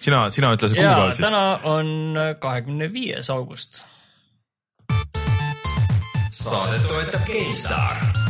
[0.00, 1.24] sina, sina ütle see kuupäev siis.
[1.26, 3.84] täna on kahekümne viies august.
[6.30, 8.29] saadet toetab GameStar.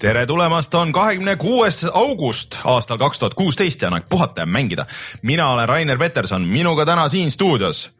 [0.00, 4.46] Tere tulemast, on kahekümne kuues august aastal kaks tuhat kuusteist ja on aeg puhata ja
[4.46, 4.86] mängida.
[5.22, 7.90] mina olen Rainer Peterson, minuga täna siin stuudios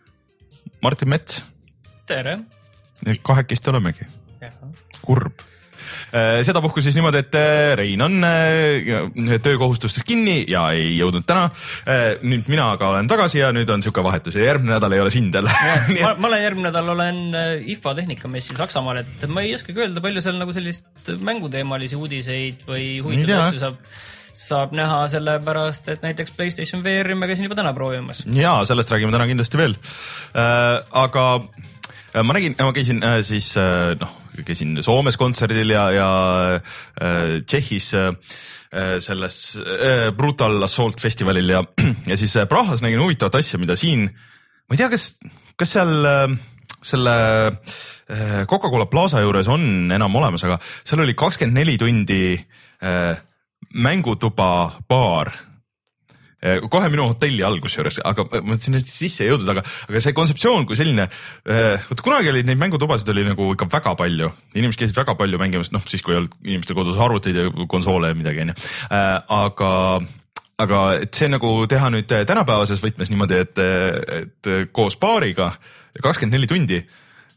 [0.82, 1.44] Martin Mets.
[2.06, 2.38] tere.
[3.22, 4.04] kahekesti olemegi,
[5.02, 5.38] kurb.
[6.46, 11.48] Sedapuhku siis niimoodi, et äh, Rein on äh, töökohustustes kinni ja ei jõudnud täna.
[12.22, 15.12] nüüd mina aga olen tagasi ja nüüd on sihuke vahetus ja järgmine nädal ei ole
[15.14, 15.54] sind jälle.
[16.02, 20.02] ma, ma olen järgmine nädal olen äh, IFA tehnikamessil Saksamaal, et ma ei oskagi öelda,
[20.04, 23.80] palju seal nagu sellist mänguteemalisi uudiseid või huvitavaid asju saab,
[24.40, 28.24] saab näha, sellepärast et näiteks Playstation VR-i ma käisin juba täna proovimas.
[28.34, 30.80] ja sellest räägime täna kindlasti veel äh,.
[31.04, 31.26] aga
[32.14, 36.10] äh, ma nägin, ma käisin äh, siis äh, noh, käisin Soomes kontserdil ja, ja
[36.56, 38.12] äh, Tšehhis äh,
[39.02, 41.64] selles äh, Brutal Assault festivalil ja,
[42.10, 45.12] ja siis äh, Prahas nägin huvitavat asja, mida siin, ma ei tea, kas,
[45.58, 46.38] kas seal äh,
[46.82, 47.16] selle
[48.08, 53.14] äh, Coca-Cola Plaza juures on enam olemas, aga seal oli kakskümmend neli tundi äh,
[53.74, 55.34] mängutuba baar
[56.40, 60.64] kohe minu hotelli all kusjuures, aga ma sinna sisse ei jõudnud, aga, aga see kontseptsioon
[60.68, 61.04] kui selline,
[61.90, 65.72] vot kunagi olid neid mängutubasid oli nagu ikka väga palju, inimesed käisid väga palju mängimas,
[65.74, 68.56] noh siis kui ei olnud inimestel kodus arvuteid ja konsoole ja midagi onju,
[68.90, 69.72] aga
[70.60, 73.60] aga et see nagu teha nüüd tänapäevases võtmes niimoodi, et,
[74.20, 75.52] et koos baariga
[76.00, 76.80] kakskümmend neli tundi,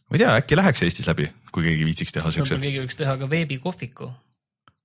[0.07, 2.99] ma ei tea, äkki läheks Eestis läbi, kui keegi viitsiks teha siukse võib-olla, keegi võiks
[2.99, 4.11] teha ka veebikohviku.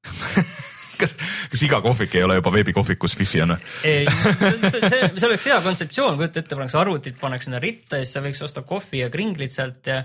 [1.01, 1.17] kas,
[1.53, 3.67] kas iga kohvik ei ole juba veebikohvikus wifi on või?
[3.89, 8.07] ei, see, see, see oleks hea kontseptsioon, kujuta ette, paneks arvutid, paneks sinna ritta ja
[8.07, 10.03] siis sa võiks osta kohvi ja kringlit sealt ja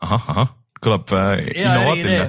[0.00, 2.28] ahah, ahah, kõlab äh, innovaatiline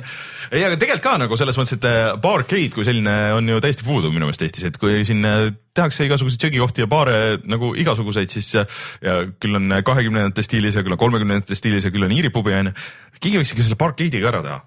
[0.52, 3.86] ei, aga tegelikult ka nagu selles mõttes, et äh, barcade kui selline on ju täiesti
[3.88, 5.46] puudu minu meelest Eestis, et kui siin äh,
[5.78, 7.16] tehakse igasuguseid söögikohti ja baare
[7.48, 12.08] nagu igasuguseid, siis ja küll on kahekümnendate stiilis ja küll on kolmekümnendate stiilis ja küll
[12.08, 12.76] on iiripubi onju.
[13.22, 14.60] keegi võiks ikka selle ka ära teha,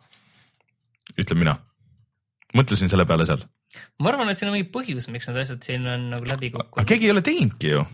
[1.21, 1.59] ütlen mina.
[2.55, 3.43] Mõtlesin selle peale seal,
[4.01, 6.65] ma arvan, et siin on mingi põhjus, miks need asjad siin on nagu läbi aga
[6.65, 6.89] kukkunud.
[6.89, 7.85] keegi ei ole teinudki ju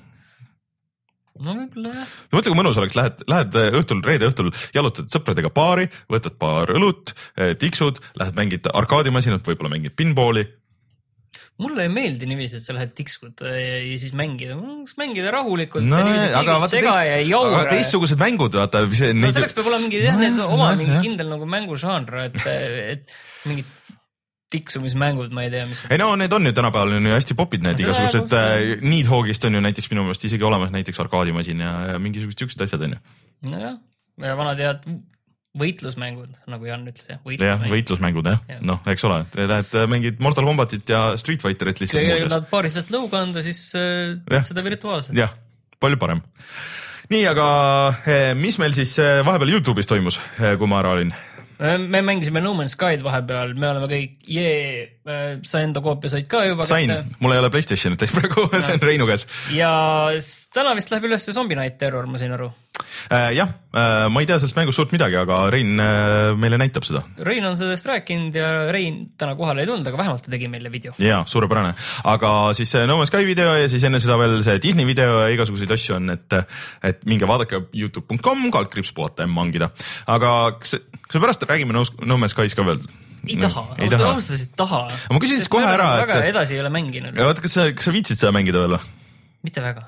[1.44, 2.14] no võib-olla jah.
[2.34, 7.14] mõtle, kui mõnus oleks, lähed, lähed õhtul, reede õhtul jalutad sõpradega baari, võtad paar õlut,
[7.60, 10.46] tiksud, lähed mängid arkaadimasinat, võib-olla mängid pinballi.
[11.60, 15.84] mulle ei meeldi niiviisi, et sa lähed tikskud ja, ja siis mängida, kas mängida rahulikult
[15.86, 18.86] no aga vaata aga teistsugused mängud, vaata.
[18.88, 22.40] no selleks peab olema mingi jah, need oma Nojah, mingi kindel nagu mängužanr, et,
[22.96, 23.76] et mingid
[24.50, 25.84] tiksumismängud, ma ei tea, mis.
[25.90, 29.54] ei no need on ju tänapäeval on ju hästi popid need igasugused äh, Needhogist on
[29.58, 33.00] ju näiteks minu meelest isegi olemas näiteks arkaadimasin ja, ja mingisugused siuksed asjad on ju.
[33.52, 33.78] nojah,
[34.26, 34.90] ja vanad head
[35.58, 38.26] võitlusmängud, nagu Jan ütles jah, jah, võitlusmängud.
[38.30, 42.12] jah Jah., noh, eks ole, lähed äh, mängid Mortal Combatit ja Street Fighterit lihtsalt kui
[42.12, 42.30] muuseas.
[42.30, 45.18] tahad paariliselt lõuga anda, siis äh, teed seda virtuaalselt.
[45.18, 45.34] jah,
[45.82, 46.22] palju parem.
[47.10, 47.48] nii, aga
[48.04, 51.10] eh, mis meil siis vahepeal Youtube'is toimus, kui ma ära olin?
[51.60, 56.42] Me mängisime No Man's Sky'd vahepeal, me oleme kõik, jee, sa enda koopia said ka
[56.44, 56.90] juba sain,
[57.24, 59.24] mul ei ole Playstationit praegu, see on Reinu käes.
[59.56, 59.70] ja
[60.52, 62.50] täna vist läheb üles see Zombie Night Terror, ma sain aru.
[63.12, 63.50] Äh, jah,
[64.12, 67.02] ma ei tea sellest mängust suurt midagi, aga Rein äh, meile näitab seda.
[67.26, 70.72] Rein on sellest rääkinud ja Rein täna kohale ei tulnud, aga vähemalt ta tegi meile
[70.72, 70.92] video.
[71.00, 71.72] ja suurepärane,
[72.12, 75.22] aga siis see No Man's Sky video ja siis enne seda veel see Disney video
[75.24, 76.40] ja igasuguseid asju on, et,
[76.92, 79.72] et minge vaadake Youtube.com, kaldkriips puhata ja mangida.
[80.08, 82.84] aga kas, kas me pärast räägime No, no Man's Sky's ka veel?
[83.26, 84.10] Ei taha, ei taha.
[84.14, 84.82] ausalt öeldes ei taha.
[85.12, 87.88] Ma küsin siis kohe ära, et- väga edasi ei ole mänginud, vaata, kas sa, kas
[87.88, 88.92] sa viitsid seda mängida veel või?
[89.46, 89.86] mitte väga.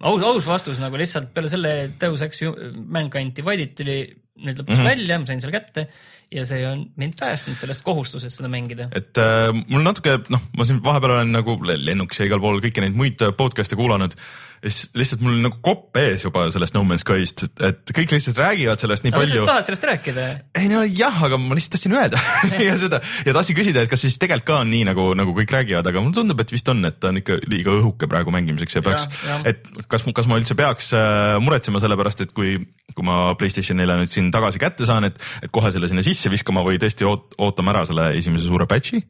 [0.00, 2.42] aus, aus vastus nagu lihtsalt peale selle Deus Ex
[2.76, 4.00] Mankind Divided tuli
[4.40, 4.90] nüüd lõpuks mm -hmm.
[4.94, 5.88] välja, ma sain selle kätte
[6.30, 8.88] ja see on mind päästnud sellest kohustusest seda mängida.
[8.94, 12.84] et äh, mul natuke noh, ma siin vahepeal olen nagu lennukis ja igal pool kõiki
[12.84, 14.14] neid muid äh, podcast'e kuulanud
[14.60, 18.12] ja siis lihtsalt mul nagu kopp ees juba sellest No Man's Sky'st, et, et kõik
[18.12, 19.48] lihtsalt räägivad sellest nii sa palju just.
[19.48, 20.26] tahad sellest rääkida?
[20.60, 22.20] ei no jah, aga ma lihtsalt tahtsin öelda
[22.68, 25.54] ja seda ja tahtsin küsida, et kas siis tegelikult ka on nii nagu, nagu kõik
[25.56, 28.78] räägivad, aga mulle tundub, et vist on, et ta on ikka liiga õhuke praegu mängimiseks
[28.78, 29.08] ja peaks
[29.48, 32.58] et kas, kas ma üldse peaks äh, muretsema selle pärast, et kui,
[32.92, 36.19] kui ma Playstation neile nüüd siin tagasi kätte saan, et, et kohe selle sinna sisse
[36.28, 39.00] viskama või tõesti oot, ootama ära selle esimese suure patch'i.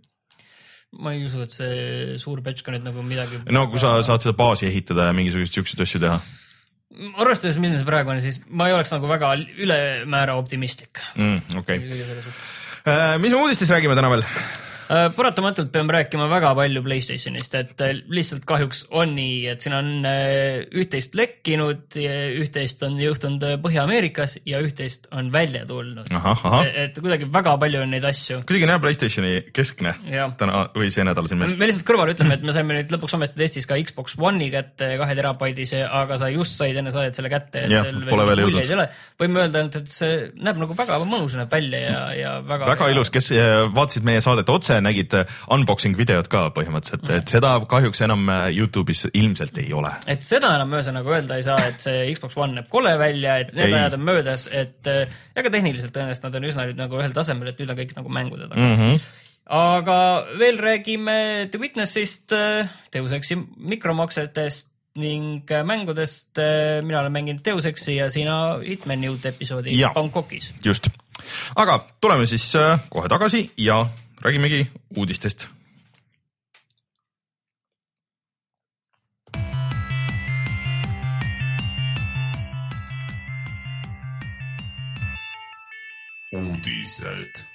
[1.00, 3.42] ma ei usu, et see suur patch ka nüüd nagu midagi.
[3.50, 6.20] no kui sa saad seda baasi ehitada ja mingisuguseid siukseid asju teha
[7.22, 11.02] arvestades, milline see praegu on, siis ma ei oleks nagu väga ülemäära optimistlik.
[11.14, 11.60] mm,.
[11.62, 14.26] okei okay., mis me uudistes räägime täna veel?
[14.90, 19.74] Äh, paratamatult peame rääkima väga palju Playstationist, et äh, lihtsalt kahjuks on nii, et siin
[19.76, 26.10] on äh, üht-teist lekkinud, üht-teist on juhtunud Põhja-Ameerikas ja üht-teist on välja tulnud.
[26.74, 28.40] et kuidagi väga palju on neid asju.
[28.48, 30.26] kuidagi on jah Playstationi keskne ja.
[30.40, 31.54] täna või see nädal siin meil.
[31.60, 34.90] me lihtsalt kõrvale ütleme, et me saime nüüd lõpuks ometi testis ka Xbox One'i kätte
[34.98, 37.62] kahe terabaidise, aga sa just said enne saadet selle kätte.
[37.70, 38.98] jah, pole veel jõudnud.
[39.22, 42.74] võime öelda, et see näeb nagu väga mõnus näeb välja ja, ja väga.
[42.74, 43.30] väga ilus, kes
[43.70, 48.48] vaatasid meie saadet otse nägid äh, unboxing videot ka põhimõtteliselt, et seda kahjuks enam äh,
[48.56, 49.92] Youtube'is ilmselt ei ole.
[50.10, 53.54] et seda enam ühesõnaga öelda ei saa, et see Xbox One näeb kole välja, et
[53.56, 57.00] need ajad on möödas, et äh, ja ka tehniliselt tõenäoliselt nad on üsna nüüd nagu
[57.00, 58.78] ühel tasemel, et nüüd on kõik nagu mängude taga mm.
[58.84, 59.16] -hmm
[59.50, 62.30] aga veel räägime The Witnessist,
[62.94, 66.38] Deus Exi mikromaksetest ning mängudest.
[66.82, 70.52] mina olen mänginud Deus Exi ja sina Hitmani uut episoodi Bangkokis.
[70.64, 70.88] just,
[71.56, 72.52] aga tuleme siis
[72.88, 73.86] kohe tagasi ja
[74.22, 75.48] räägimegi uudistest.
[86.32, 87.46] uudised.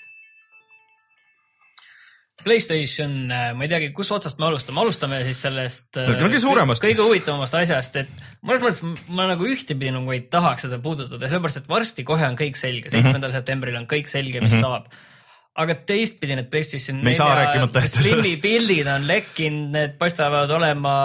[2.44, 6.84] Playstation, äh, ma ei teagi, kus otsast me alustame, alustame siis sellest äh, kõige suuremast,
[6.84, 8.12] kõige huvitavamast asjast, et
[8.46, 12.38] mõnes mõttes ma nagu ühtepidi nagu ei tahaks seda puudutada, sellepärast et varsti kohe on
[12.38, 12.94] kõik selge, mhm.
[12.94, 13.40] seitsmendal mm -hmm.
[13.40, 14.68] septembril on kõik selge, mis mm -hmm.
[14.68, 15.15] saab
[15.56, 20.96] aga teistpidi need PlayStation nelja Slimi pildid on lekkinud, need paistavad olema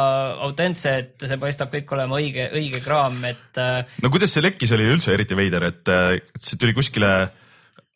[0.48, 3.50] autentsed, see paistab kõik olema õige, õige kraam, et.
[3.60, 5.94] Äh, no kuidas see lekkis, oli üldse eriti veider, et
[6.34, 7.12] see tuli kuskile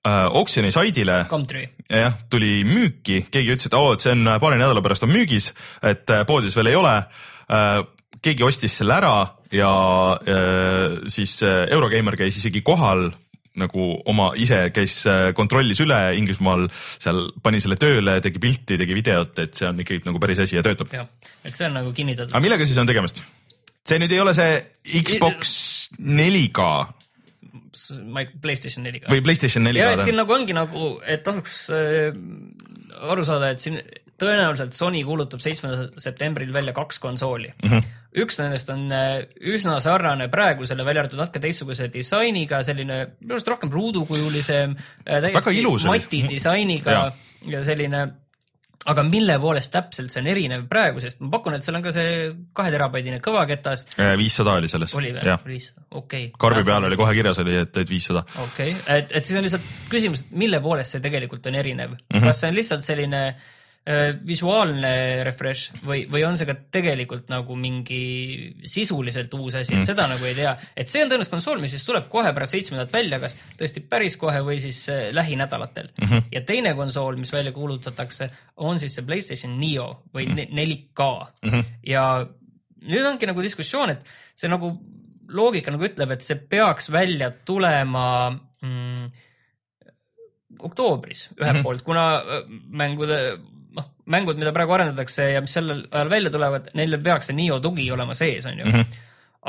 [0.05, 1.25] äh, oksjoni saidile.
[1.89, 5.53] jah, tuli müüki, keegi ütles, et oo, et see on paari nädala pärast on müügis,
[5.83, 6.97] et äh, poodides veel ei ole
[7.51, 7.83] äh,.
[8.25, 9.17] keegi ostis selle ära
[9.53, 9.71] ja
[10.17, 13.11] äh, siis äh, Eurogeimer käis isegi kohal
[13.61, 16.67] nagu oma ise käis, äh, kontrollis üle Inglismaal,
[17.03, 20.59] seal pani selle tööle, tegi pilti, tegi videot, et see on ikkagi nagu päris asi
[20.59, 20.93] ja töötab.
[20.95, 21.09] jah,
[21.45, 22.35] et see on nagu kinnitatud.
[22.35, 23.23] aga millega siis on tegemist?
[23.85, 24.61] see nüüd ei ole see
[25.05, 25.57] Xbox
[26.01, 26.69] 4K
[28.43, 29.11] PlayStation 4K.
[29.11, 29.79] või PlayStation 4K.
[29.79, 32.17] ja, et siin nagu ongi nagu, et tasuks äh,
[33.11, 33.81] aru saada, et siin
[34.21, 37.71] tõenäoliselt Sony kuulutab seitsmendal septembril välja kaks konsooli mm.
[37.71, 37.89] -hmm.
[38.15, 39.23] Üks nendest on äh,
[39.55, 44.77] üsna sarnane praegusele, välja arvatud natuke teistsuguse disainiga, selline minu arust rohkem ruudukujulisem,
[45.07, 47.09] äh, täiesti mati disainiga ja.
[47.57, 48.05] ja selline
[48.85, 52.29] aga mille poolest täpselt see on erinev praegusest, ma pakun, et seal on ka see
[52.57, 53.87] kahe terabaidine kõvaketas.
[53.97, 54.95] Äh, viissada oli selles.
[54.95, 56.39] oli veel, viissada, okei okay..
[56.47, 58.27] karbi peal oli kohe kirjas oli, et, et viissada.
[58.45, 62.07] okei okay., et, et siis on lihtsalt küsimus, mille poolest see tegelikult on erinev mm,
[62.13, 62.29] -hmm.
[62.29, 63.51] kas see on lihtsalt selline Äh,
[64.25, 64.91] visuaalne
[65.27, 69.89] refresh või, või on see ka tegelikult nagu mingi sisuliselt uus asi, et mm.
[69.91, 70.55] seda nagu ei tea.
[70.73, 74.17] et see on tõenäoliselt konsool, mis siis tuleb kohe pärast seitsmendat välja, kas tõesti päris
[74.17, 76.09] kohe või siis äh, lähinädalatel mm.
[76.09, 76.25] -hmm.
[76.33, 80.57] ja teine konsool, mis välja kuulutatakse, on siis see Playstation Neo või mm -hmm.
[80.65, 81.71] 4K mm -hmm.
[81.93, 82.27] ja
[82.89, 84.05] nüüd ongi nagu diskussioon, et
[84.35, 84.73] see nagu
[85.29, 89.11] loogika nagu ütleb, et see peaks välja tulema mm,
[90.59, 91.63] oktoobris ühelt mm -hmm.
[91.63, 93.37] poolt, kuna äh, mängude
[94.11, 97.87] mängud, mida praegu arendatakse ja mis sellel ajal välja tulevad, neil peaks see Nio tugi
[97.93, 98.73] olema sees, on ju mm.
[98.73, 99.01] -hmm.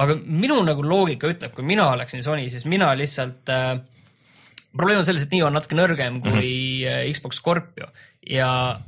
[0.03, 3.79] aga minu nagu loogika ütleb, kui mina oleksin Sony, siis mina lihtsalt äh,,
[4.71, 7.13] probleem on selles, et Nio on natuke nõrgem kui mm -hmm.
[7.13, 7.87] Xbox Scorpio
[8.29, 8.79] ja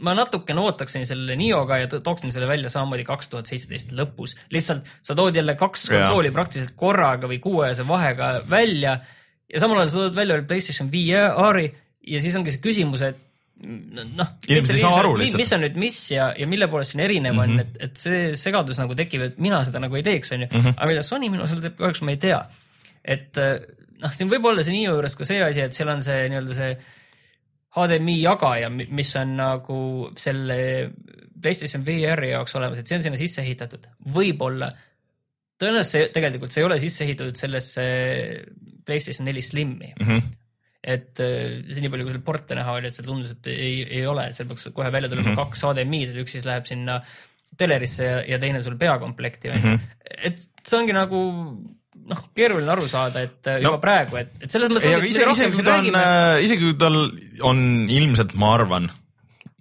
[0.00, 4.36] ma natukene ootaksin selle Nioga ja tooksin selle välja samamoodi kaks tuhat seitseteist lõpus.
[4.50, 8.98] lihtsalt sa tood jälle kaks konsooli praktiliselt korraga või kuuajase vahega välja
[9.52, 11.70] ja samal ajal sa tood välja veel PlayStation VR-i
[12.06, 13.18] ja siis ongi see küsimus, et
[13.64, 15.40] noh, inimesed ei saa aru lihtsalt.
[15.40, 17.78] mis on nüüd mis ja, ja mille poolest siin erinev on mm, -hmm.
[17.80, 20.50] et, et see segadus nagu tekib, et mina seda nagu ei teeks, on ju.
[20.52, 20.76] Mhm.
[20.76, 22.42] aga mida Sony minu arust teeb, kahjuks ma ei tea.
[23.04, 23.56] et eh,
[24.02, 26.58] noh, siin võib olla see Nio juures ka see asi, et seal on see nii-öelda
[26.58, 26.76] see
[27.76, 29.80] HDMI jagaja, mis on nagu
[30.16, 30.58] selle
[31.42, 34.70] PlayStation VR-i jaoks olemas, et see on sinna sisse ehitatud, võib-olla.
[35.60, 37.84] tõenäoliselt see tegelikult, see ei ole sisse ehitatud sellesse
[38.84, 40.06] PlayStation neli Slimi mm.
[40.06, 40.34] -hmm
[40.86, 43.80] et äh, see nii palju, kui seal porte näha oli, et seal tundus, et ei,
[43.98, 45.48] ei ole, et seal peaks kohe välja tulema mm -hmm.
[45.48, 47.00] kaks HDMI-d, et üks siis läheb sinna
[47.58, 49.64] telerisse ja, ja teine sul peakomplekti mm.
[49.64, 49.80] -hmm.
[50.30, 51.20] et see ongi nagu
[52.06, 54.86] noh, keeruline aru saada, et äh, no, juba praegu, et, et selles mõttes.
[56.06, 57.00] äh, isegi kui tal
[57.50, 58.90] on ilmselt, ma arvan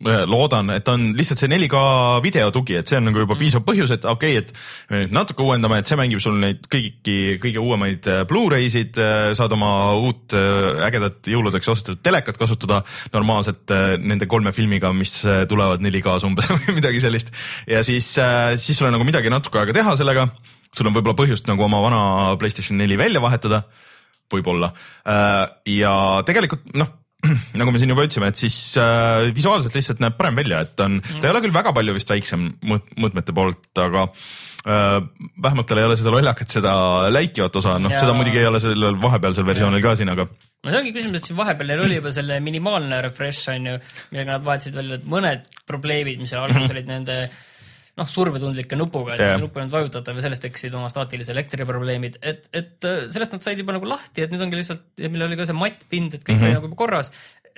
[0.05, 1.79] loodan, et on lihtsalt see 4K
[2.23, 3.41] videotugi, et see on nagu juba mm.
[3.41, 6.67] piisav põhjus, et okei okay,, et me nüüd natuke uuendame, et see mängib sul neid
[6.71, 12.81] kõiki, kõige uuemaid äh, Blu-ray'sid, äh, saad oma uut äh, ägedat jõuludeks ostetud telekat kasutada
[13.15, 13.71] normaalselt
[14.01, 15.17] nende kolme filmiga, mis
[15.49, 17.31] tulevad 4K-s umbes või midagi sellist.
[17.69, 18.11] ja siis,
[18.61, 20.27] siis sul on nagu midagi natuke aega teha sellega,
[20.75, 22.03] sul on võib-olla põhjust nagu oma vana
[22.41, 23.63] Playstation neli välja vahetada,
[24.33, 24.73] võib-olla.
[25.05, 25.95] ja
[26.27, 26.93] tegelikult noh
[27.59, 30.99] nagu me siin juba ütlesime, et siis äh, visuaalselt lihtsalt näeb parem välja, et on
[30.99, 34.97] mm., ta ei ole küll väga palju vist väiksem mõõt, mõõtmete poolt, aga äh,
[35.47, 36.75] vähemalt tal ei ole seda lollakat, seda
[37.13, 40.27] läikivat osa, noh, seda muidugi ei ole sellel vahepealsel versioonil ka siin, aga.
[40.27, 43.81] no see ongi küsimus, et siin vahepeal neil oli juba selle minimaalne refresh on ju,
[44.11, 47.19] millega nad vahetasid välja mõned probleemid, mis seal alguses olid nende
[47.95, 49.37] noh, survetundlike nupuga, yeah.
[49.39, 53.45] nupp ei olnud vajutatav ja sellest tekkisid oma staatilise elektriprobleemid, et, et äh, sellest nad
[53.45, 56.35] said juba nagu lahti, et nüüd ongi lihtsalt, meil oli ka see mattpind, et kõik
[56.35, 56.57] mm -hmm.
[56.59, 57.11] oli nagu korras,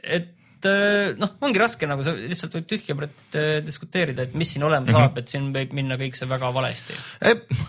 [0.03, 0.29] et
[0.65, 4.65] äh, noh, ongi raske nagu sa lihtsalt võib tühja poolt äh, diskuteerida, et mis siin
[4.65, 5.07] olema mm -hmm.
[5.07, 6.97] saab, et siin võib minna kõik see väga valesti.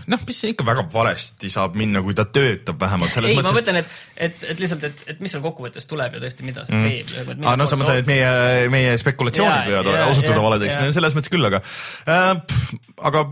[0.06, 3.16] noh, mis siin ikka väga valesti saab minna, kui ta töötab vähemalt.
[3.24, 6.46] ei, ma mõtlen, et, et, et lihtsalt, et, et mis seal kokkuvõttes tuleb ja tõesti,
[6.46, 6.88] mida see mm.
[6.88, 7.44] teeb.
[7.44, 11.62] aa, no sa mõtled, et meie, meie spekulatsioonid võivad osutuda valedeks, selles mõttes küll, aga
[12.08, 12.32] äh,,
[13.10, 13.28] aga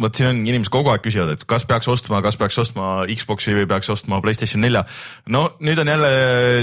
[0.00, 3.54] vot siin on inimesed kogu aeg küsivad, et kas peaks ostma, kas peaks ostma Xbox'i
[3.54, 4.82] või peaks ostma Playstation nelja.
[5.30, 6.10] no nüüd on jälle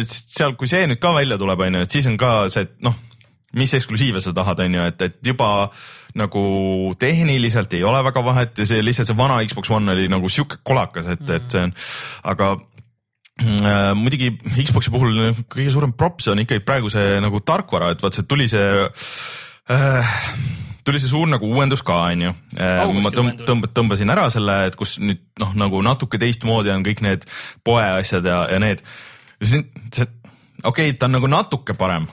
[0.07, 2.73] seal, kui see nüüd ka välja tuleb, on ju, et siis on ka see, et
[2.83, 2.97] noh,
[3.57, 5.51] mis eksklusiive sa tahad, on ju, et, et juba
[6.19, 6.41] nagu
[7.00, 10.59] tehniliselt ei ole väga vahet ja see lihtsalt see vana Xbox One oli nagu sihuke
[10.63, 11.35] kolakas, et mm, -hmm.
[11.35, 11.73] et see on,
[12.33, 12.50] aga
[13.39, 14.33] äh, muidugi
[14.65, 15.15] Xbox'i puhul
[15.47, 18.91] kõige suurem props on ikkagi praegu see nagu tarkvara, et vaat see tuli see
[19.71, 20.19] äh,
[20.88, 22.33] tuli see suur nagu uuendus ka, onju.
[22.57, 26.85] Äh, ma tõmb, tõmb, tõmbasin ära selle, et kus nüüd noh, nagu natuke teistmoodi on
[26.88, 27.27] kõik need
[27.67, 28.83] poeasjad ja, ja need.
[29.41, 30.09] see, see,
[30.63, 32.09] okei okay,, ta on nagu natuke parem,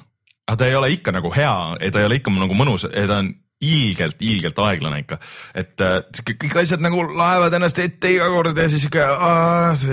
[0.47, 1.59] aga ta ei ole ikka nagu hea,
[1.93, 5.17] ta ei ole ikka nagu mõnus, ta on ilgelt, ilgelt aeglane ikka,
[5.59, 9.89] et äh, kõik asjad nagu laevad ennast ette iga kord ja siis ikka aah,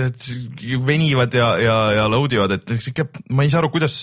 [0.86, 3.98] venivad ja, ja, ja load ivad, et sihuke, ma ei saa aru, kuidas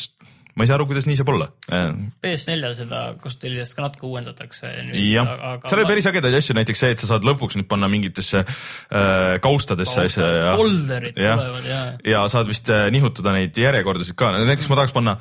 [0.55, 1.47] ma ei saa aru, kuidas nii saab olla.
[1.69, 4.71] PS4 seda kasutajaliidest ka natuke uuendatakse.
[4.99, 5.31] jah,
[5.65, 9.37] seal oli päris ägedaid asju, näiteks see, et sa saad lõpuks nüüd panna mingitesse äh,
[9.43, 10.53] kaustadesse asja ja.
[10.59, 11.81] folderid tulevad ja.
[12.15, 15.17] ja saad vist äh, nihutada neid järjekordasid ka, näiteks ma tahaks panna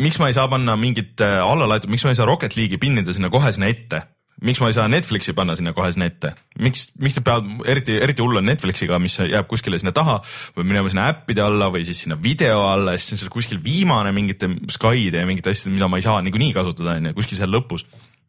[0.00, 3.14] miks ma ei saa panna mingit äh, allalaetud, miks ma ei saa Rocket League'i pinnida
[3.14, 4.04] sinna kohe sinna ette
[4.44, 7.96] miks ma ei saa Netflixi panna sinna kohe sinna ette, miks, miks ta peab, eriti,
[7.98, 10.18] eriti hull on Netflixiga, mis jääb kuskile sinna taha
[10.56, 13.62] või minema sinna äppide alla või siis sinna video alla ja siis on seal kuskil
[13.64, 17.40] viimane mingite Skyde ja mingite asjade, mida ma ei saa niikuinii kasutada, on ju, kuskil
[17.40, 17.86] seal lõpus.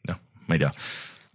[0.09, 0.73] noh, ma ei tea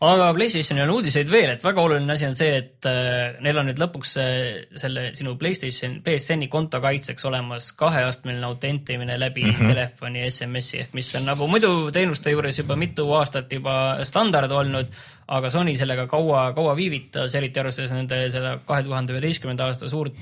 [0.08, 3.68] aga Playstationil on uudiseid veel, et väga oluline asi on see, et äh, neil on
[3.68, 4.36] nüüd lõpuks äh,
[4.80, 9.74] selle sinu Playstation, PSN-i konto kaitseks olemas kaheastmeline autentimine läbi mm -hmm.
[9.74, 14.90] telefoni SMS-i ehk mis on nagu muidu teenuste juures juba mitu aastat juba standard olnud,
[15.28, 20.14] aga Sony sellega kaua, kaua viivitas, eriti arvestades nende seda kahe tuhande üheteistkümnenda aasta suurt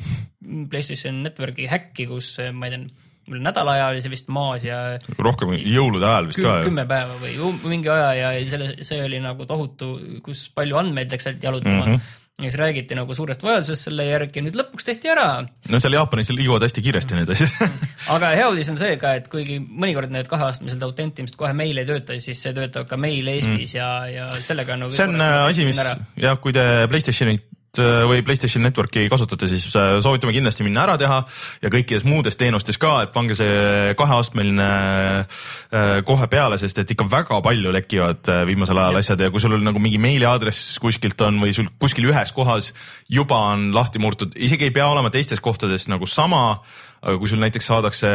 [0.70, 4.80] PlayStation Networki häkki, kus ma ei tea nädala aja oli see vist maas ja.
[5.18, 6.56] rohkem jõulude ajal vist ka.
[6.66, 11.28] kümme päeva või mingi aja ja selle, see oli nagu tohutu, kus palju andmeid läks
[11.30, 11.94] sealt jalutama mm.
[11.94, 15.44] -hmm ja siis räägiti nagu suurest vajadusest selle järgi ja nüüd lõpuks tehti ära.
[15.68, 17.76] no seal Jaapanis liiguvad hästi kiiresti need asjad
[18.14, 21.86] aga hea uudis on see ka, et kuigi mõnikord need kaheastmelised autentimised kohe meil ei
[21.86, 23.78] tööta, siis see töötab ka meil Eestis mm.
[23.78, 24.96] ja, ja sellega nagu.
[24.96, 29.64] see on äh, asi, mis jah, kui te Playstationit Äh, või Playstation Networki kasutate, siis
[29.80, 31.22] äh, soovitame kindlasti minna ära teha
[31.62, 37.08] ja kõikides muudes teenustes ka, et pange see kaheastmeline äh, kohe peale, sest et ikka
[37.08, 39.04] väga palju lekivad viimasel ajal ja.
[39.06, 42.74] asjad ja kui sul nagu mingi meiliaadress kuskilt on või sul kuskil ühes kohas
[43.08, 46.58] juba on lahti murtud, isegi ei pea olema teistes kohtades nagu sama
[47.02, 48.08] aga kui sul näiteks saadakse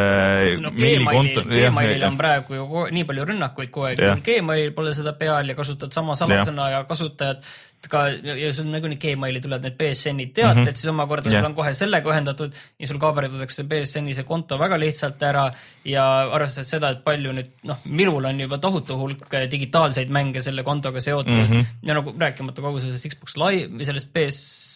[0.63, 1.43] no, meilikonto.
[1.49, 5.91] Gmailil on praegu ju nii palju rünnakuid kogu aeg, Gmail pole seda peal ja kasutad
[5.95, 7.43] sama samasõna ja kasutajad
[7.91, 10.75] ka ja sul nagunii Gmaili tulevad need BSN-i teated mm, -hmm.
[10.75, 11.41] siis omakorda yeah.
[11.41, 15.46] sul on kohe sellega ühendatud ja sul kaaberdatakse BSN-i see konto väga lihtsalt ära
[15.86, 20.63] ja arvestades seda, et palju nüüd noh, minul on juba tohutu hulk digitaalseid mänge selle
[20.63, 21.65] kontoga seotud mm -hmm.
[21.84, 24.66] ja nagu rääkimata kogu sellest Xbox Live sellest PS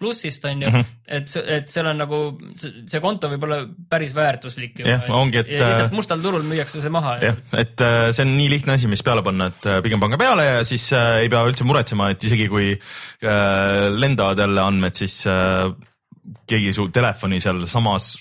[0.00, 0.84] plussist on ju mm, -hmm.
[1.08, 2.20] et, et seal on nagu
[2.62, 3.58] see konto võib olla
[3.90, 4.80] päris väärtuslik.
[4.84, 5.50] jah, ongi, et.
[5.52, 7.18] lihtsalt äh, mustal turul müüakse see maha.
[7.22, 10.18] jah, et äh, see on nii lihtne asi, mis peale panna, et äh, pigem pange
[10.20, 12.72] peale ja siis ei pea üldse muretsema, et isegi kui
[14.00, 15.20] lendavad jälle andmed, siis
[16.48, 18.14] keegi su telefoni seal samas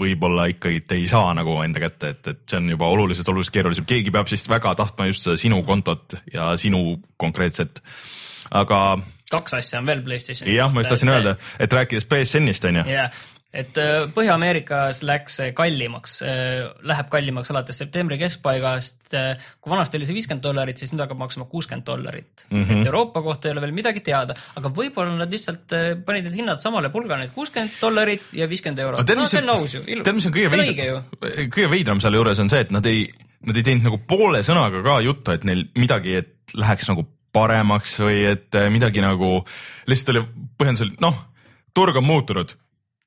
[0.00, 3.86] võib-olla ikkagi ei saa nagu enda kätte, et, et see on juba oluliselt, oluliselt keerulisem,
[3.88, 7.82] keegi peab siis väga tahtma just seda sinu kontot ja sinu konkreetset,
[8.50, 8.80] aga
[9.30, 10.54] kaks asja on veel Playstationil.
[10.56, 12.88] jah, ma just tahtsin öelda, et rääkides BSN-ist on ju.
[12.90, 13.10] jah,
[13.50, 19.00] et äh, Põhja-Ameerikas läks see kallimaks, äh, läheb kallimaks alates septembri keskpaigast.
[19.18, 22.62] Äh, kui vanasti oli see viiskümmend dollarit, siis nüüd hakkab maksma kuuskümmend dollarit mm.
[22.62, 22.80] -hmm.
[22.80, 25.74] et Euroopa kohta ei ole veel midagi teada, aga võib-olla nad lihtsalt
[26.06, 29.14] panid need hinnad samale pulgale, et kuuskümmend dollarit ja viiskümmend eurot.
[29.16, 31.02] no see on tead, mis on kõige veidram,
[31.50, 33.08] kõige veidram selle juures on see, et nad ei,
[33.46, 37.98] nad ei teinud nagu poole sõnaga ka juttu, et neil midagi, et läheks nagu paremaks
[38.02, 39.40] või et midagi nagu
[39.90, 40.24] lihtsalt oli
[40.58, 41.16] põhjendusel, noh,
[41.74, 42.56] turg on muutunud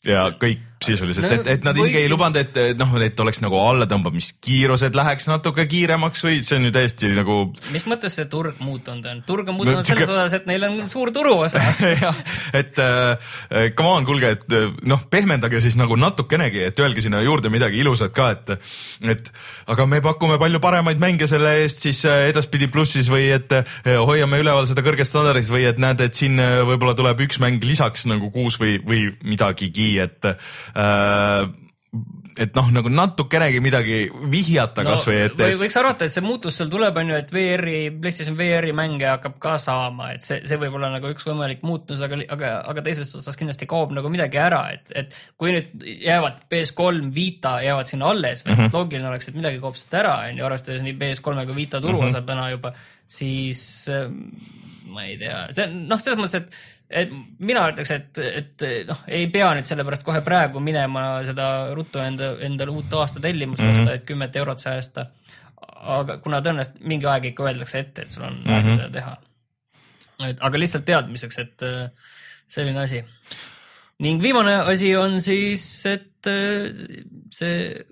[0.08, 3.58] ja kõik sisuliselt et, et nad isegi või- ei lubanud, et noh, et oleks nagu
[3.60, 7.38] allatõmbamiskiirused läheks natuke kiiremaks või see on ju täiesti nagu
[7.74, 9.22] mis mõttes see turg muutunud on?
[9.28, 11.60] turg on muutunud No selles sihuke- osas, et neil on suur turuosa.
[12.04, 12.20] jah,
[12.54, 17.22] et äh, come on, kuulge, et äh, noh, pehmendage siis nagu natukenegi, et öelge sinna
[17.26, 18.54] juurde midagi ilusat ka, et
[19.14, 19.32] et
[19.74, 23.52] aga me pakume palju paremaid mänge selle eest siis äh, edaspidi plussis või et
[23.86, 28.06] hoiame üleval seda kõrget standardit või et näed, et siin võib-olla tuleb üks mäng lisaks
[28.10, 30.28] nagu kuus või, või midagigi, et
[32.34, 33.98] et noh, nagu natukenegi midagi
[34.32, 37.34] vihjata no, kasvõi, et või võiks arvata, et see muutus seal tuleb, on ju, et
[37.34, 41.62] VR-i, PlayStation VR-i mänge hakkab ka saama, et see, see võib olla nagu üks võimalik
[41.68, 45.86] muutus, aga, aga, aga teisest otsast kindlasti kaob nagu midagi ära, et, et kui nüüd
[45.86, 48.58] jäävad PS3 Vita jäävad sinna alles mm.
[48.58, 48.74] -hmm.
[48.74, 52.08] loogiline oleks, et midagi kaob sealt ära, on ju, arvestades nii PS3 kui Vita turuosa
[52.08, 52.22] mm.
[52.22, 52.28] -hmm.
[52.34, 52.74] täna juba,
[53.06, 53.64] siis
[53.94, 54.22] ähm,
[54.90, 59.04] ma ei tea, see on noh, selles mõttes, et et mina ütleks, et, et noh,
[59.08, 63.72] ei pea nüüd sellepärast kohe praegu minema seda ruttu enda, endale uut aasta tellimust mm.
[63.72, 63.82] -hmm.
[63.84, 65.08] osta, et kümmet eurot säästa.
[65.84, 68.54] aga kuna tõenäoliselt mingi aeg ikka öeldakse ette, et sul on mm -hmm.
[68.54, 69.18] aega seda teha.
[70.30, 71.66] et aga lihtsalt teadmiseks, et
[72.48, 73.04] selline asi.
[74.00, 76.30] ning viimane asi on siis, et
[77.32, 77.86] see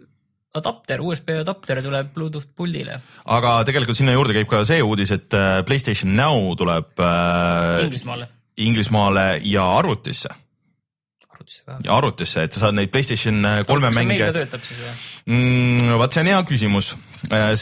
[0.53, 5.34] adapter, USB adapter tuleb Bluetooth puldile aga tegelikult sinna juurde käib ka see uudis, et
[5.34, 8.27] äh, Playstation Now tuleb äh, Inglismaale.
[8.67, 10.29] Inglismaale ja arvutisse
[11.41, 11.77] arvutisse ka.
[11.85, 14.37] ja arvutisse, et sa saad neid Playstation äh, kolme kas see meil ka mänge.
[14.37, 14.93] töötab siis või?
[15.33, 16.93] Mm, vaat see on hea küsimus,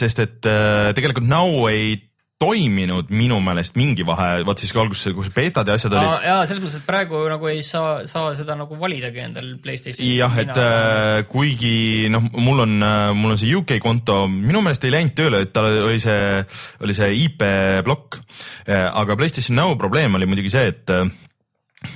[0.00, 1.96] sest et äh, tegelikult Now ei
[2.40, 6.24] toiminud minu meelest mingi vahe, vaat siis kui alguses, kus beetad ja asjad olid.
[6.24, 10.14] jaa, selles mõttes, et praegu nagu ei saa, saa seda nagu validagi endal Playstationis.
[10.16, 12.76] jah, et äh, kuigi noh, mul on,
[13.20, 16.44] mul on see UK konto, minu meelest ei läinud tööle, et tal oli see,
[16.80, 17.44] oli see IP
[17.84, 18.22] plokk.
[18.70, 21.10] aga PlayStation Now probleem oli muidugi see, et äh,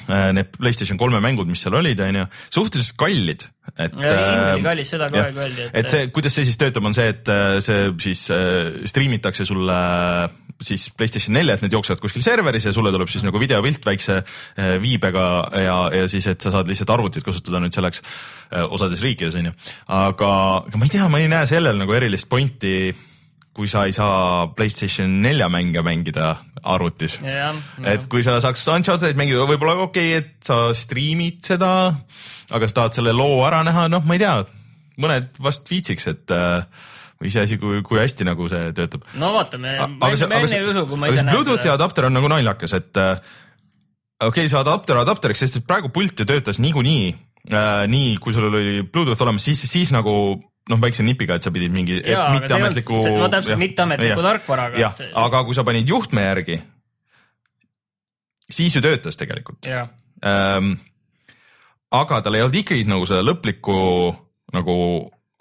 [0.09, 2.25] need Playstation kolme mängud, mis seal olid, onju,
[2.55, 3.45] suhteliselt kallid,
[3.77, 3.99] et.
[3.99, 7.29] oli kallis, seda kogu aeg öeldi, et see, kuidas see siis töötab, on see, et
[7.33, 12.69] äh, see siis äh, striimitakse sulle äh, siis Playstation nelja, et need jooksevad kuskil serveris
[12.69, 15.25] ja sulle tuleb siis nagu videopilt väikse äh, viibega
[15.65, 19.55] ja, ja siis, et sa saad lihtsalt arvutit kasutada nüüd selleks äh, osades riikides onju.
[19.89, 20.31] aga,
[20.69, 22.93] aga ma ei tea, ma ei näe sellel nagu erilist pointi,
[23.55, 26.33] kui sa ei saa Playstation nelja mänge mängida
[26.67, 27.55] arvutis jah,
[27.87, 31.71] et kui sa saaks Unchartedit mängida, võib-olla okei okay,, et sa striimid seda,
[32.51, 34.35] aga sa tahad selle loo ära näha, noh, ma ei tea,
[35.01, 36.67] mõned vast viitsiks, et äh,
[37.25, 39.07] iseasi, kui, kui hästi nagu see töötab.
[39.21, 41.79] no vaatame, ma enne ei usu, kui ma ise näen Bluetoothi seda.
[41.79, 43.15] adapter on nagu naljakas, et äh,
[44.19, 47.15] okei okay,, see adapter adapteriks, sest et praegu pult ju töötas niikuinii
[47.53, 50.17] äh, nii, kui sul oli Bluetooth olemas, siis, siis nagu
[50.71, 53.01] noh, väikse nipiga, et sa pidid mingi Jaa, mitteametliku.
[53.19, 54.81] no täpselt, mitteametliku tarkvaraga.
[54.81, 56.61] jah, aga kui sa panid juhtme järgi,
[58.51, 60.77] siis ju töötas tegelikult ähm,.
[61.95, 63.77] aga tal ei olnud ikkagi nagu seda lõplikku
[64.55, 64.77] nagu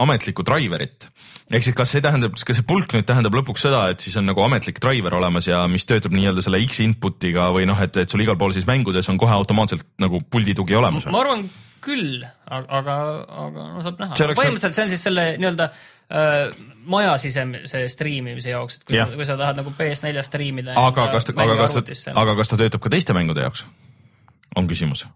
[0.03, 1.07] ametlikku driver'it.
[1.53, 4.27] ehk siis kas see tähendab, kas see pulk nüüd tähendab lõpuks seda, et siis on
[4.27, 8.09] nagu ametlik driver olemas ja mis töötab nii-öelda selle X input'iga või noh, et, et
[8.09, 11.07] sul igal pool siis mängudes on kohe automaatselt nagu puldi tugi olemas?
[11.07, 11.45] ma arvan
[11.83, 16.63] küll, aga, aga no saab näha oleks põhimõtteliselt see on siis selle nii-öelda äh,
[16.95, 19.11] majasisemise striimimise jaoks, et kui, Jah.
[19.13, 20.77] kui sa tahad nagu PS4 striimida.
[20.79, 23.65] aga kas, aga kas ta, aga kas ta töötab ka teiste mängude jaoks?
[24.55, 25.07] on küsimus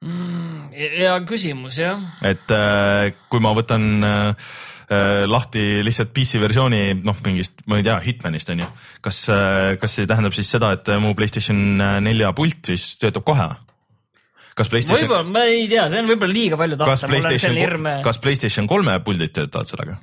[0.00, 2.00] Mm, hea küsimus jah.
[2.24, 4.46] et äh, kui ma võtan äh,
[4.88, 8.68] äh, lahti lihtsalt PC versiooni noh, mingist, ma ei tea, Hitmanist on ju,
[9.04, 13.50] kas äh,, kas see tähendab siis seda, et mu Playstation nelja pult siis töötab kohe?
[14.60, 17.56] Kas Playstation, võib-olla, ma ei tea, see on võib-olla liiga palju kas tahta, on Playstation
[17.60, 19.96] hirm, kas Playstation kolme puldid töötavad sellega?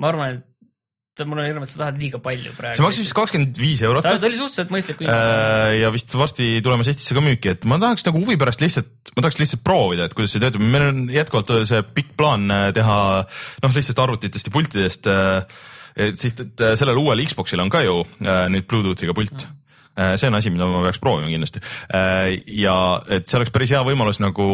[0.00, 2.78] ma arvan, et mul on hirm, et sa tahad liiga palju praegu.
[2.78, 5.34] see maksis vist kakskümmend viis eurot ta oli suhteliselt mõistlik hinnaga.
[5.36, 9.12] äh, ja vist varsti tulemas Eestisse ka müüki, et ma tahaks nagu huvi pärast lihtsalt,
[9.12, 12.70] ma tahaks lihtsalt proovida, et kuidas see töötab, meil on jätkuvalt see pikk plaan äh,
[12.76, 15.60] teha noh, lihtsalt arvutitest ja pultidest äh,
[16.08, 19.58] et siis et sellel uuel Xbox'il on ka ju nüüd Bluetoothiga pult mm..
[19.92, 21.60] See on asi, mida ma peaks proovima kindlasti
[21.92, 22.76] äh, ja
[23.12, 24.48] et see oleks päris hea võimalus nagu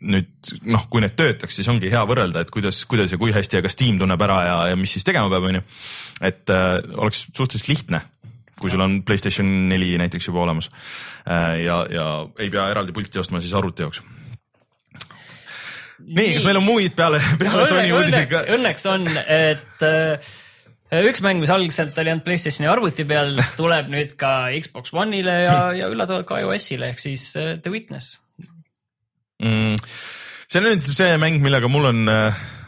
[0.00, 3.58] nüüd noh, kui need töötaks, siis ongi hea võrrelda, et kuidas, kuidas ja kui hästi
[3.58, 5.60] ja kas tiim tunneb ära ja, ja mis siis tegema peab, onju.
[6.24, 8.00] et äh, oleks suhteliselt lihtne,
[8.60, 10.70] kui sul on Playstation neli näiteks juba olemas
[11.28, 12.06] äh, ja, ja
[12.40, 14.00] ei pea eraldi pulti ostma siis arvuti jaoks.
[16.00, 18.56] nii, kas meil on muid peale, peale Sony uudiseid ka õnneks?
[18.56, 20.32] õnneks on, et äh,
[20.90, 25.58] üks mäng, mis algselt oli ainult Playstationi arvuti peal, tuleb nüüd ka Xbox One'ile ja,
[25.76, 28.18] ja üllatavalt ka iOS-ile ehk siis äh, The Witness.
[29.40, 29.78] Mm,
[30.50, 32.02] see on nüüd see mäng, millega mul on,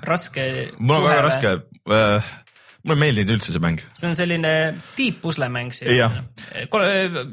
[0.08, 0.46] raske.
[0.78, 1.56] mul on väga raske.
[1.84, 4.52] mulle ei meeldinud üldse see mäng, see on selline
[4.96, 6.00] deep puslemäng siin.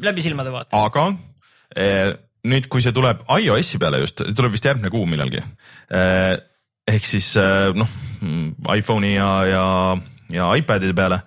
[0.03, 0.83] läbi silmade vaata.
[0.89, 1.05] aga
[1.77, 2.11] eh,
[2.49, 5.41] nüüd, kui see tuleb iOS-i peale just, tuleb vist järgmine kuu millalgi.
[6.89, 7.89] ehk siis äh, noh,
[8.75, 9.65] iPhone'i ja, ja,
[10.33, 11.21] ja iPadide peale.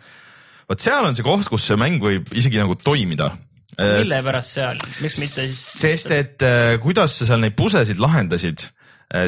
[0.68, 3.32] vot seal on see koht, kus see mäng võib isegi nagu toimida.
[3.78, 5.58] mille pärast seal, miks mitte siis?
[5.80, 8.66] sest et äh, kuidas sa seal neid puslesid lahendasid,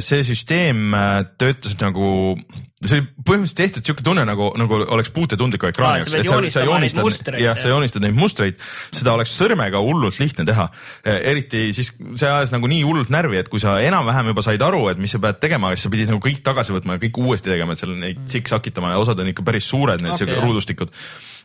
[0.00, 2.34] see süsteem äh, töötas nagu,
[2.80, 6.96] see oli põhimõtteliselt tehtud siuke tunne nagu, nagu oleks puutetundliku ekraani Aa, et sa neid
[6.96, 7.60] mustreid, jah, jah.
[7.60, 8.58] sa joonistad neid mustreid,
[8.96, 10.66] seda oleks sõrmega hullult lihtne teha.
[11.04, 14.86] eriti siis see ajas nagu nii hullult närvi, et kui sa enam-vähem juba said aru,
[14.92, 17.52] et mis sa pead tegema, siis sa pidid nagu kõik tagasi võtma ja kõik uuesti
[17.52, 20.92] tegema, et seal neid siksakitama ja osad on ikka päris suured, need okay, ruudustikud.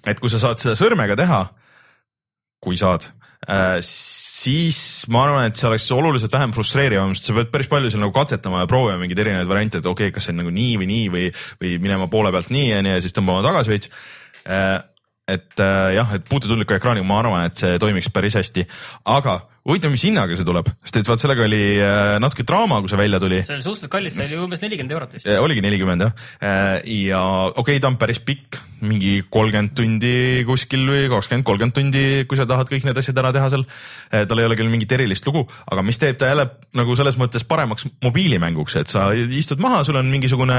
[0.07, 1.43] et kui sa saad seda sõrmega teha,
[2.63, 3.28] kui saad äh,,
[3.85, 8.03] siis ma arvan, et see oleks oluliselt vähem frustreerivam, sest sa pead päris palju seal
[8.03, 10.77] nagu katsetama ja proovima mingeid erinevaid variante, et okei okay,, kas see on nagu nii
[10.81, 11.25] või nii või,
[11.61, 13.91] või minema poole pealt nii ja nii ja siis tõmbama tagasi veits
[14.45, 14.81] äh,.
[15.29, 18.65] et äh, jah, et puututundliku ekraaniga ma arvan, et see toimiks päris hästi,
[19.05, 22.91] aga huvitav, mis hinnaga see tuleb, sest et vaat sellega oli äh, natuke draama, kui
[22.91, 23.41] see välja tuli.
[23.45, 25.29] See oli suhteliselt kallis, see oli umbes nelikümmend eurot vist.
[25.29, 26.25] Ja oligi nelikümmend jah,
[26.89, 30.13] ja okei okay,, ta on päris pikk, mingi kolmkümmend tundi
[30.47, 33.65] kuskil või kakskümmend, kolmkümmend tundi, kui sa tahad kõik need asjad ära teha seal.
[34.09, 36.47] tal ei ole küll mingit erilist lugu, aga mis teeb ta jälle
[36.79, 40.57] nagu selles mõttes paremaks mobiilimänguks, et sa istud maha, sul on mingisugune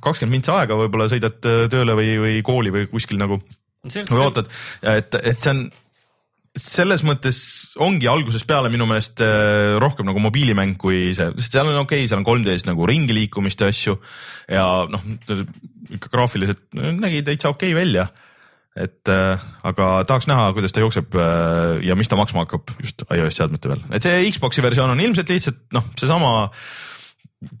[0.00, 3.40] kakskümmend mintsa aega, võib-olla sõidad äh, tööle või, või kooli või kuskil nagu.
[3.90, 4.50] Või ootad,
[4.84, 5.62] et, et see on
[6.58, 7.40] selles mõttes
[7.78, 12.02] ongi algusest peale minu meelest äh, rohkem nagu mobiilimäng kui see, sest seal on okei
[12.02, 13.94] okay,, seal on 3D-s nagu ringi liikumist ja asju
[14.50, 15.04] ja noh,
[15.94, 18.08] ikka graafiliselt nägi täitsa okei okay välja.
[18.74, 23.06] et äh, aga tahaks näha, kuidas ta jookseb äh, ja mis ta maksma hakkab just
[23.06, 26.50] iOS seadmete peal, et see Xbox'i versioon on ilmselt lihtsalt noh, seesama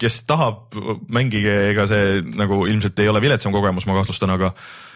[0.00, 0.74] kes tahab,
[1.08, 4.52] mängige, ega see nagu ilmselt ei ole viletsam kogemus, ma kahtlustan, aga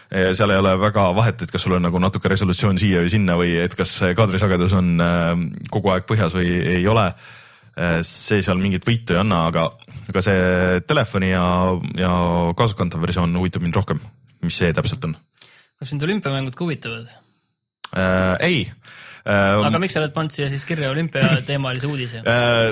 [0.09, 3.37] seal ei ole väga vahet, et kas sul on nagu natuke resolutsioon siia või sinna
[3.39, 5.31] või et kas kaadrisagedus on äh,
[5.73, 7.11] kogu aeg põhjas või ei ole.
[8.07, 9.65] see seal mingit võitu ei anna, aga,
[10.07, 11.43] aga see telefoni ja,
[11.99, 12.11] ja
[12.55, 13.99] kaasaskantav versioon huvitab mind rohkem,
[14.47, 15.17] mis see täpselt on
[15.79, 17.09] kas sind olümpiamängud ka huvitavad?
[17.95, 18.35] äh,.
[18.39, 18.59] ei
[19.27, 19.65] äh,.
[19.67, 22.23] aga miks sa oled pannud siia siis kirja olümpiateemalise uudise?
[22.31, 22.71] äh,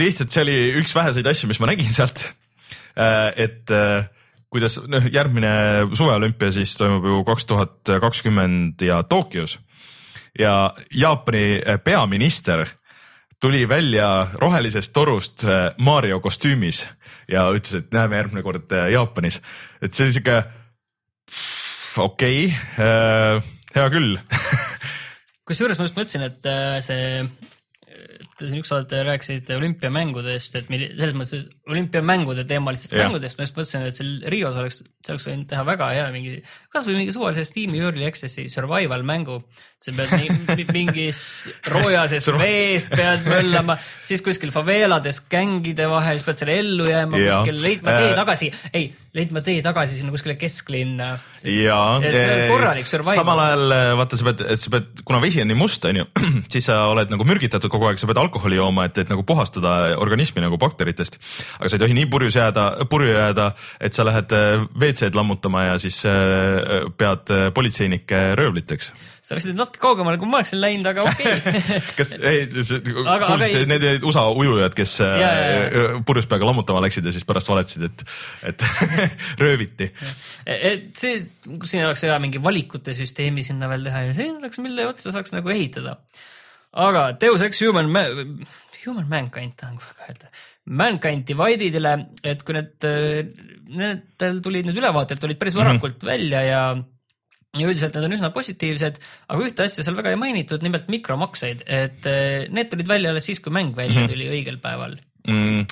[0.00, 3.32] lihtsalt see oli üks väheseid asju, mis ma nägin sealt äh,.
[3.46, 4.06] et äh,
[4.54, 5.50] kuidas noh, järgmine
[5.98, 9.58] suveolümpia siis toimub ju kaks tuhat kakskümmend ja Tokyos.
[10.38, 12.64] Ja Jaapani peaminister
[13.42, 16.84] tuli välja rohelisest torust äh, Mario kostüümis
[17.28, 19.40] ja ütles, et näeme järgmine kord äh, Jaapanis,
[19.82, 20.38] et see oli sihuke
[22.00, 23.42] okei okay,,
[23.74, 24.16] hea küll.
[25.48, 26.48] Kusjuures ma just mõtlesin, et
[26.86, 27.20] see,
[28.38, 33.06] te siin ükskord rääkisite olümpiamängudest, et milli- selles mõttes olümpiamängude teemalistest Jah.
[33.06, 36.34] mängudest, ma just mõtlesin, et seal Rios oleks, see oleks võinud teha väga hea mingi,
[36.72, 39.42] kasvõi mingi suvalise Steam'i Early Access'i survival mängu.
[39.84, 41.18] sa pead nii, mingis
[41.68, 47.42] roojases vees pead möllama, siis kuskil faveelades gängide vahel, siis pead selle ellu jääma Jah.
[47.42, 51.10] kuskil, leidma tee Äh, tagasi, ei, leidma tee tagasi sinna kuskile kesklinna.
[51.44, 53.18] ja Et see on korralik survival.
[53.20, 56.06] samal ajal äh, vaata, sa pead, sa pead, kuna vesi on nii must, onju,
[56.52, 59.74] siis sa oled nagu mürgitatud kogu aeg, sa pead alkoholi jooma, et, et nagu puhastada
[60.00, 61.20] organismi nagu bakteritest.
[61.58, 63.48] Aga sa ei tohi nii purjus jääda, purju jääda,
[63.80, 68.92] et sa lähed äh, WC-d lammutama ja siis äh, pead äh, politseinike röövliteks.
[69.24, 71.80] sa läksid natuke kaugemale, kui ma oleksin läinud, aga okei okay.
[71.98, 75.30] kas, ei, ei- need olid USA ujujad, kes Ja, ja,
[75.64, 75.84] ja.
[76.06, 78.04] purjus peaga lammutama läksid ja siis pärast valetasid, et,
[78.50, 78.64] et
[79.42, 79.90] rööviti.
[80.46, 84.86] et see, siin oleks hea mingi valikute süsteemi sinna veel teha ja see oleks, mille
[84.90, 85.96] otsa saaks nagu ehitada.
[86.84, 87.90] aga Deus Ex Human,
[88.86, 90.30] Human Mankind tahan kohe öelda,
[90.66, 91.94] Mankind Divided'ile,
[92.24, 92.84] et kui need,
[93.68, 96.12] nendel tulid need ülevaated tulid päris varakult mm -hmm.
[96.12, 96.60] välja ja
[97.54, 98.96] ja üldiselt need on üsna positiivsed,
[99.28, 103.24] aga ühte asja seal väga ei mainitud, nimelt mikromakseid, et eh, need tulid välja alles
[103.24, 104.08] siis, kui mäng välja Mhm.
[104.10, 104.96] tuli õigel päeval
[105.28, 105.64] Mm.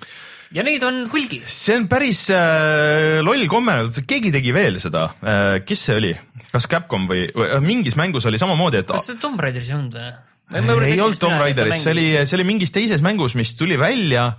[0.53, 1.43] ja neid on hulgi.
[1.45, 6.17] see on päris äh, loll komme, keegi tegi veel seda äh,, kes see oli,
[6.53, 9.93] kas Capcom või, või mingis mängus oli samamoodi, et kas see Tomb Raideris ei olnud
[9.99, 10.13] või?
[10.55, 14.33] Ei olnud Tomb Raideris, see oli, see oli mingis teises mängus, mis tuli välja.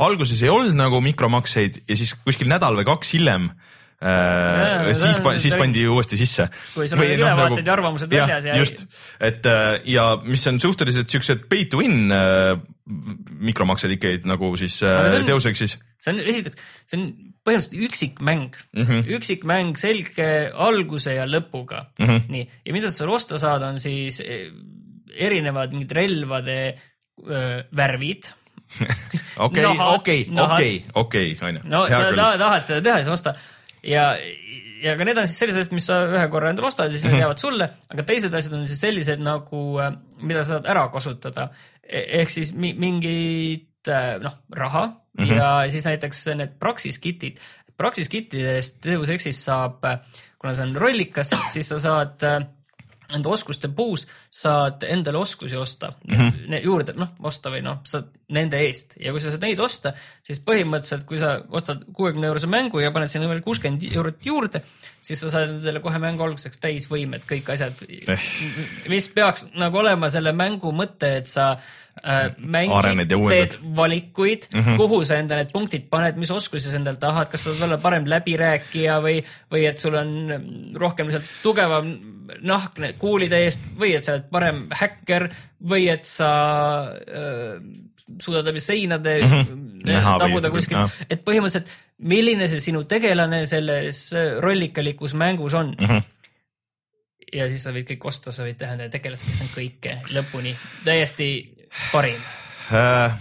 [0.00, 3.50] alguses ei olnud nagu mikromakseid ja siis kuskil nädal või kaks hiljem
[4.00, 6.46] äh,, siis see-, siis see- pandi uuesti sisse.
[6.72, 8.86] Kui sul olid ülevaated ja arvamused väljas ja- just,
[9.20, 12.54] et äh, ja mis on suhteliselt siuksed pay to win äh,
[13.44, 15.76] mikromaksed ikkagi nagu siis äh, see on- Deus Exis.
[16.00, 17.10] see on esiteks, see on
[17.44, 18.82] põhimõtteliselt üksikmäng mm.
[18.88, 19.12] -hmm.
[19.18, 22.06] üksikmäng selge alguse ja lõpuga mm.
[22.06, 22.26] -hmm.
[22.28, 24.20] nii, ja mida sa seal osta saad, on siis
[25.16, 26.58] erinevad mingid relvade
[27.26, 28.28] öö, värvid.
[29.46, 31.60] okei, okei, okei, okei, onju.
[31.64, 33.32] no sa tahad, seda teha, siis osta
[33.82, 34.04] ja,
[34.84, 37.04] ja ka need on siis sellised asjad, mis sa ühe korra endale ostad ja siis
[37.08, 37.14] Mhm.
[37.16, 39.62] need jäävad sulle, aga teised asjad on siis sellised nagu,
[40.22, 41.48] mida sa saad ära kasutada.
[41.90, 45.34] ehk siis mi mingit äh, noh, raha mm -hmm.
[45.36, 47.38] ja siis näiteks need Praxis kitid.
[47.76, 49.82] Praxis kittidest Deus Exis saab,
[50.38, 52.46] kuna see on rollikas, siis sa saad äh,
[53.16, 56.64] enda oskuste puus saad endale oskusi osta mm -hmm.
[56.64, 59.92] juurde, noh, osta või noh, saad nende eest ja kui sa saad neid osta,
[60.26, 64.62] siis põhimõtteliselt, kui sa ostad kuuekümne eurose mängu ja paned sinna veel kuuskümmend eurot juurde,
[65.02, 68.30] siis sa saad endale kohe mängu alguseks täisvõimed, kõik asjad eh.,
[68.92, 74.78] mis peaks nagu olema selle mängu mõte, et sa äh, mängid, teed valikuid mm, -hmm.
[74.80, 77.82] kuhu sa enda need punktid paned, mis oskusi sa endal tahad, kas sa tahad olla
[77.82, 79.18] parem läbirääkija või,
[79.52, 81.92] või et sul on rohkem lihtsalt tugevam
[82.46, 85.28] nahk kuulide eest või et sa oled parem häkker
[85.70, 86.30] või et sa
[86.94, 87.58] äh,
[88.20, 90.18] suudad läbi seinade mm -hmm.
[90.18, 95.76] taguda kuskilt, et põhimõtteliselt milline see sinu tegelane selles rollikalikus mängus on?
[95.78, 95.86] Mm.
[95.86, 96.08] -hmm
[97.34, 100.54] ja siis sa võid kõik osta, sa võid teha nende tegelased, kes on kõike lõpuni,
[100.86, 101.30] täiesti
[101.92, 102.20] parim.
[102.74, 103.14] Äh,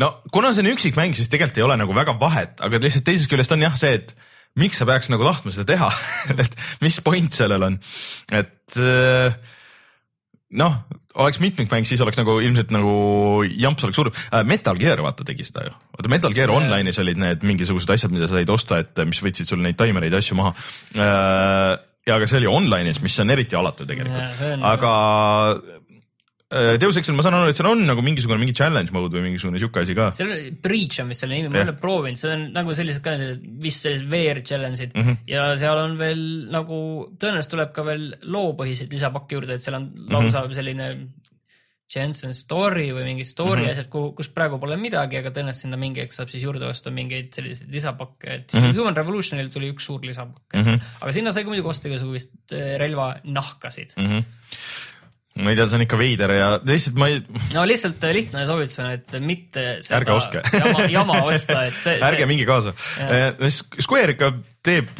[0.00, 3.30] no kuna see on üksikmäng, siis tegelikult ei ole nagu väga vahet, aga lihtsalt teisest
[3.32, 4.14] küljest on jah see, et
[4.60, 5.90] miks sa peaks nagu tahtma seda teha.
[6.44, 7.78] Et mis point sellel on,
[8.32, 9.36] et äh,
[10.58, 10.76] noh,
[11.20, 12.94] oleks mitmikmäng, siis oleks nagu ilmselt nagu
[13.46, 14.20] jamps oleks suurem.
[14.30, 16.60] Äh, Metal Gear vaata tegi seda ju, vaata Metal Gear yeah.
[16.60, 20.14] Online'is olid need mingisugused asjad, mida sa said osta, et mis võtsid sul neid taimereid
[20.14, 20.54] ja asju maha.
[20.94, 21.72] Äh,
[22.04, 24.90] ja aga see oli online'is, mis on eriti alatu tegelikult aga
[26.78, 29.60] Deus Exil ma saan aru, et seal on nagu mingisugune mingi challenge mode või mingisugune
[29.62, 30.10] sihuke asi ka.
[30.16, 33.02] seal on Breach on vist selle nimi, ma ei ole proovinud, see on nagu sellised
[33.04, 33.16] ka
[33.64, 35.18] vist sellised VR challenge'id mm -hmm.
[35.30, 36.22] ja seal on veel
[36.54, 36.78] nagu
[37.18, 40.54] tõenäoliselt tuleb ka veel loopõhiseid lisapakki juurde, et seal on lausa mm -hmm.
[40.60, 40.88] selline
[41.94, 43.72] Jensen story või mingi story mm -hmm.
[43.72, 46.90] asjad, kuhu, kus praegu pole midagi, aga tõenäoliselt sinna mingi hetk saab siis juurde osta
[46.90, 48.78] mingeid selliseid lisapakke, et mm -hmm.
[48.78, 50.80] Human Revolutionil tuli üks suur lisapakk mm, -hmm.
[51.00, 54.06] aga sinna sai ka muidugi osta igasugust äh, relvanahkasid mm.
[54.06, 54.24] -hmm
[55.34, 57.20] ma ei tea, see on ikka veider ja lihtsalt ma ei.
[57.56, 59.64] no lihtsalt lihtne soovitus on, et mitte
[59.98, 61.96] ärge ostke jama, jama osta, et see.
[61.98, 62.28] ärge see...
[62.30, 62.74] minge kaasa.
[63.02, 63.48] Eh,
[63.82, 64.28] Square ikka
[64.64, 64.92] teeb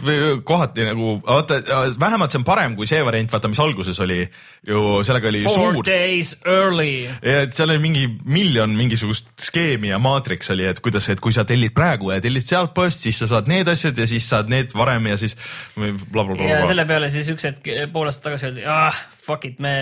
[0.44, 1.60] kohati nagu, vaata
[2.02, 4.18] vähemalt see on parem kui see variant, vaata, mis alguses oli
[4.66, 5.86] ju, sellega oli Four suur.
[5.86, 7.04] days early.
[7.06, 11.32] ja et seal oli mingi miljon mingisugust skeemi ja maatriks oli, et kuidas, et kui
[11.36, 14.74] sa tellid praegu ja tellid sealtpost, siis sa saad need asjad ja siis saad need
[14.74, 15.38] varem ja siis
[15.78, 16.50] blablabla.
[16.50, 19.76] ja selle peale siis üks hetk pool aastat tagasi öeldi, ah fuck it, me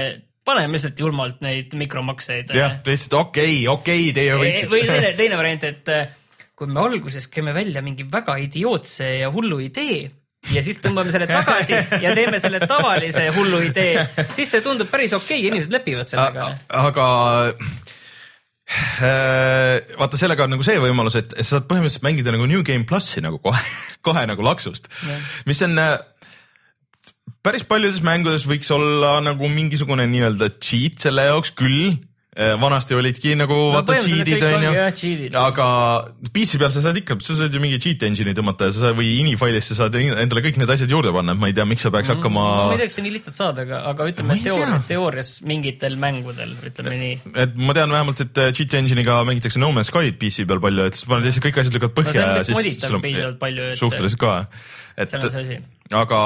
[0.44, 2.54] paneme lihtsalt julmalt neid mikromakseid.
[2.56, 4.64] jah, lihtsalt okei okay,, okei okay,, teie võite.
[4.72, 6.16] või teine, teine variant, et äh,
[6.58, 10.10] kui me alguses käime välja mingi väga idiootse ja hullu idee
[10.50, 15.14] ja siis tõmbame selle tagasi ja teeme selle tavalise hullu idee, siis see tundub päris
[15.14, 16.48] okei okay,, inimesed lepivad sellega.
[16.82, 17.06] aga
[18.72, 22.88] äh, vaata, sellega on nagu see võimalus, et sa saad põhimõtteliselt mängida nagu New Game
[22.88, 23.62] plussi nagu kohe,
[24.06, 24.90] kohe nagu laksust,
[25.46, 25.94] mis on äh,
[27.42, 31.94] päris paljudes mängudes võiks olla nagu mingisugune nii-öelda cheat selle jaoks küll.
[32.32, 34.70] Eh, vanasti olidki nagu no, vaata cheat'id onju,
[35.36, 35.64] aga
[36.32, 38.96] PC peal sa saad ikka, sa saad ju mingi cheat engine'i tõmmata ja sa saad
[38.96, 41.66] või ini failis sa saad endale kõik need asjad juurde panna, et ma ei tea,
[41.68, 42.46] miks sa peaks mm, hakkama.
[42.70, 46.56] ma ei tea, kas see nii lihtsalt saad, aga, aga ütleme teoorias, teoorias mingitel mängudel,
[46.70, 47.20] ütleme nii.
[47.44, 50.88] et ma tean vähemalt, et eh, cheat engine'iga mängitakse No Man's Sky'd PC peal palju,
[50.88, 53.84] et sa paned lihtsalt kõik asjad lükkad põhja no, ja siis.
[53.84, 54.40] suhteliselt ka,
[54.96, 55.20] et.
[56.00, 56.24] aga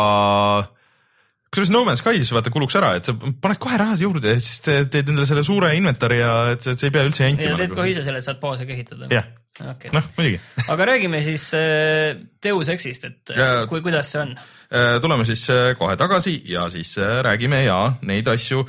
[1.57, 4.61] kusjuures No Man's Skies vaata kuluks ära, et sa paned kohe raha juurde ja siis
[4.67, 7.55] teed endale selle suure inventari ja et sa ei pea üldse jantima.
[7.55, 7.81] ja teed nagu.
[7.81, 9.09] kohe ise selle, et saad baase ka ehitada.
[9.13, 9.25] jah
[9.65, 10.41] okay., noh muidugi.
[10.75, 14.35] aga räägime siis äh, Deus Exist, et ja, kui, kuidas see on?
[14.69, 16.93] Äh, tuleme siis äh, kohe tagasi ja siis
[17.25, 18.67] räägime ja neid asju,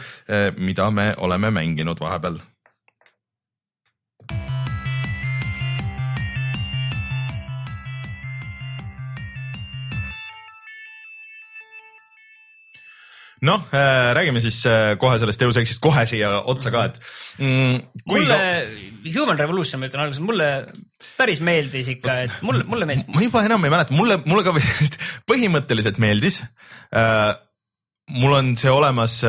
[0.58, 2.40] mida me oleme mänginud vahepeal
[13.46, 17.00] noh äh,, räägime siis äh, kohe sellest Deus Exist kohe siia otsa ka, et
[17.38, 18.04] mm,.
[18.10, 20.48] mulle ka..., Human Revolution, ma ütlen alguses, mulle
[21.20, 23.08] päris meeldis ikka, et mulle, mulle meeldis.
[23.14, 24.56] ma juba enam ei mäleta, mulle, mulle ka
[25.32, 26.42] põhimõtteliselt meeldis
[26.96, 27.36] äh,
[28.18, 29.20] mul on see olemas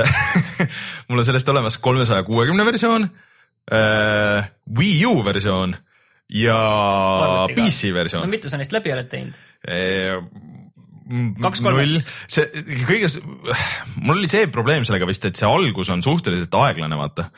[1.08, 3.08] mul on sellest olemas kolmesaja kuuekümne versioon
[3.72, 5.76] äh,, Wii U versioon
[6.28, 6.60] ja
[7.52, 8.24] PC versioon.
[8.24, 9.36] no mitu sa neist läbi oled teinud?
[11.08, 12.44] Null, see
[12.84, 13.08] kõige,
[13.96, 17.28] mul oli see probleem sellega vist, et see algus on suhteliselt aeglane, vaata.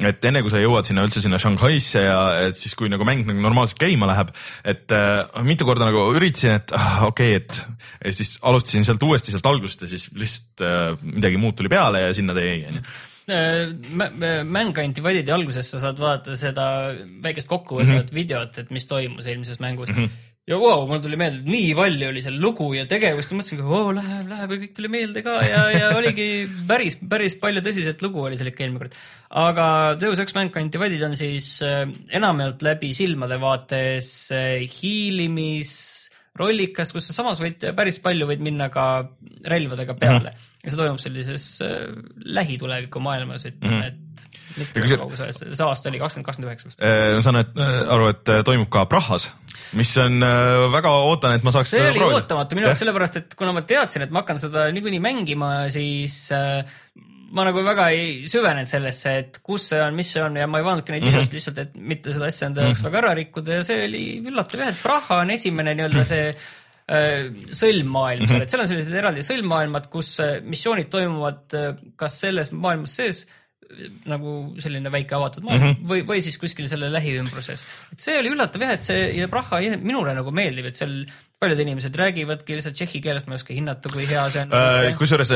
[0.00, 2.18] et enne kui sa jõuad sinna üldse sinna Shanghaisse ja
[2.56, 4.32] siis, kui nagu mäng nagu normaalselt käima läheb,
[4.64, 9.06] et äh, mitu korda nagu üritasin, et ah, okei okay,, et ja siis alustasin sealt
[9.06, 12.64] uuesti sealt algusest ja siis lihtsalt äh, midagi muud tuli peale ja sinna ta jäi,
[12.72, 12.82] onju
[13.30, 16.66] äh, mäng anti validi alguses, sa saad vaadata seda
[17.22, 18.18] väikest kokkuvõtvat mm -hmm.
[18.18, 20.02] videot, et mis toimus eelmises mängus mm.
[20.02, 23.30] -hmm ja vau wow,, mul tuli meelde, et nii palju oli seal lugu ja tegevust,
[23.30, 26.26] ma mõtlesin, oo läheb, läheb ja kõik tuli meelde ka ja, ja oligi
[26.66, 28.96] päris, päris palju tõsiselt lugu oli seal ikka eelmine kord.
[29.44, 29.66] aga
[30.00, 31.84] Deus Ex Mankind Divided on siis äh,
[32.18, 35.72] enamjaolt läbi silmade vaates äh, hiilimis
[36.40, 38.86] rollikas, kus sa samas võid päris palju võid minna ka
[39.50, 40.34] relvadega peale mm.
[40.34, 40.64] -hmm.
[40.64, 41.86] ja see toimub sellises äh,
[42.26, 43.86] lähituleviku maailmas, ütleme mm, -hmm.
[43.86, 46.82] et see aasta oli kakskümmend, kakskümmend üheksa vist.
[46.82, 49.28] Äh, ma saan et, äh, aru, et äh, toimub ka Prahas,
[49.78, 50.24] mis on
[50.74, 52.22] väga ootan, et ma saaks see oli proovida.
[52.22, 56.26] ootamatu minu jaoks sellepärast, et kuna ma teadsin, et ma hakkan seda niikuinii mängima, siis
[56.36, 56.64] äh,
[57.30, 60.60] ma nagu väga ei süvenenud sellesse, et kus see on, mis see on ja ma
[60.60, 61.38] ei vaadanudki neid videosid mm -hmm.
[61.38, 62.90] lihtsalt, et mitte seda asja enda jaoks mm -hmm.
[62.90, 67.30] väga ära rikkuda ja see oli üllatav jah, et Praha on esimene nii-öelda see äh,
[67.62, 72.52] sõlmmaailm seal et seal on sellised eraldi sõlmmaailmad, kus äh, missioonid toimuvad äh, kas selles
[72.52, 73.26] maailmas sees
[74.10, 75.88] nagu selline väike avatud maailm mm -hmm.
[75.90, 77.66] või, või siis kuskil selle lähiümbruses.
[77.92, 81.04] et see oli üllatav jah, et see ja Praha minule nagu meeldib, et seal
[81.40, 84.90] paljud inimesed räägivadki lihtsalt tšehhi keelest, ma ei oska hinnata, kui hea see on äh,.
[84.98, 85.30] kusjuures,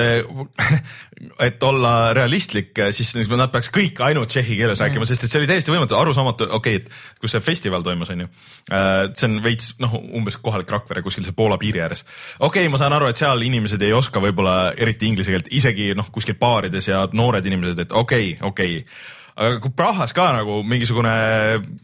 [1.46, 5.40] et olla realistlik, siis nad peaks kõik ainult tšehhi keeles rääkima mm., sest et see
[5.40, 8.28] oli täiesti võimatu, arusaamatu, okei okay,, et kus see festival toimus, on ju.
[8.68, 12.04] Äh, see on veits noh, umbes kohalik Rakvere kuskil see Poola piiri ääres.
[12.36, 15.94] okei okay,, ma saan aru, et seal inimesed ei oska võib-olla eriti inglise keelt, isegi
[15.96, 20.28] noh, kuskil baarides ja noored inimesed, et okei okay,, okei okay aga kui Prahas ka
[20.36, 21.12] nagu mingisugune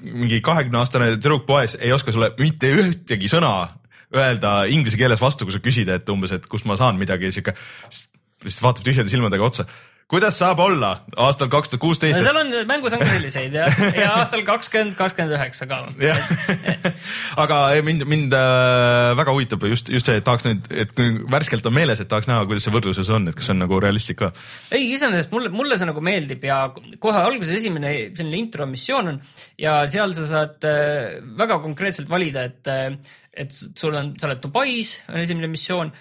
[0.04, 3.79] mingi kahekümne aastane tüdruk poes ei oska sulle mitte ühtegi sõna
[4.16, 7.54] öelda inglise keeles vastu, kui sa küsid, et umbes, et kust ma saan midagi, sihuke,
[8.44, 9.68] lihtsalt vaatab tühjade silmadega otsa
[10.10, 10.90] kuidas saab olla
[11.26, 12.18] aastal kaks tuhat kuusteist?
[12.18, 13.68] seal on, mängus on ka selliseid ja,
[14.02, 15.80] ja aastal kakskümmend, kakskümmend üheksa ka.
[17.44, 21.66] aga mind, mind äh, väga huvitab just, just see, et tahaks nüüd, et kui värskelt
[21.70, 24.20] on meeles, et tahaks näha, kuidas see võrdluses on, et kas see on nagu realistlik
[24.24, 24.32] ka.
[24.74, 29.22] ei, iseenesest mulle, mulle see nagu meeldib ja kohe alguses esimene selline intro missioon on
[29.60, 32.90] ja seal sa saad äh, väga konkreetselt valida, et äh,
[33.40, 35.92] et sul on, sa oled Dubais, on esimene missioon,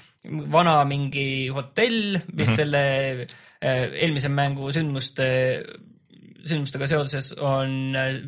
[0.51, 2.55] vana mingi hotell, mis mm -hmm.
[2.55, 3.27] selle
[3.61, 5.29] eelmise mängu sündmuste,
[6.47, 8.19] sündmustega seoses on äh,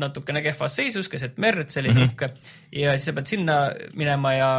[0.00, 2.12] natukene kehvas seisus, keset merd, selline mm -hmm.
[2.12, 2.30] uhke.
[2.72, 3.58] ja siis sa pead sinna
[3.94, 4.50] minema ja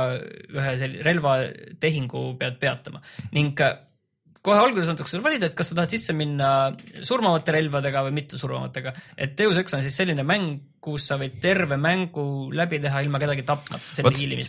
[0.50, 3.76] ühe relvatehingu pead peatama ning äh,
[4.46, 6.50] kohe alguses antakse sulle valida, et kas sa tahad sisse minna
[7.08, 8.94] surmavate relvadega või mitte surmavatega.
[9.18, 13.22] et Deus Ex on siis selline mäng, kus sa võid terve mängu läbi teha ilma
[13.22, 13.82] kedagi tapmata.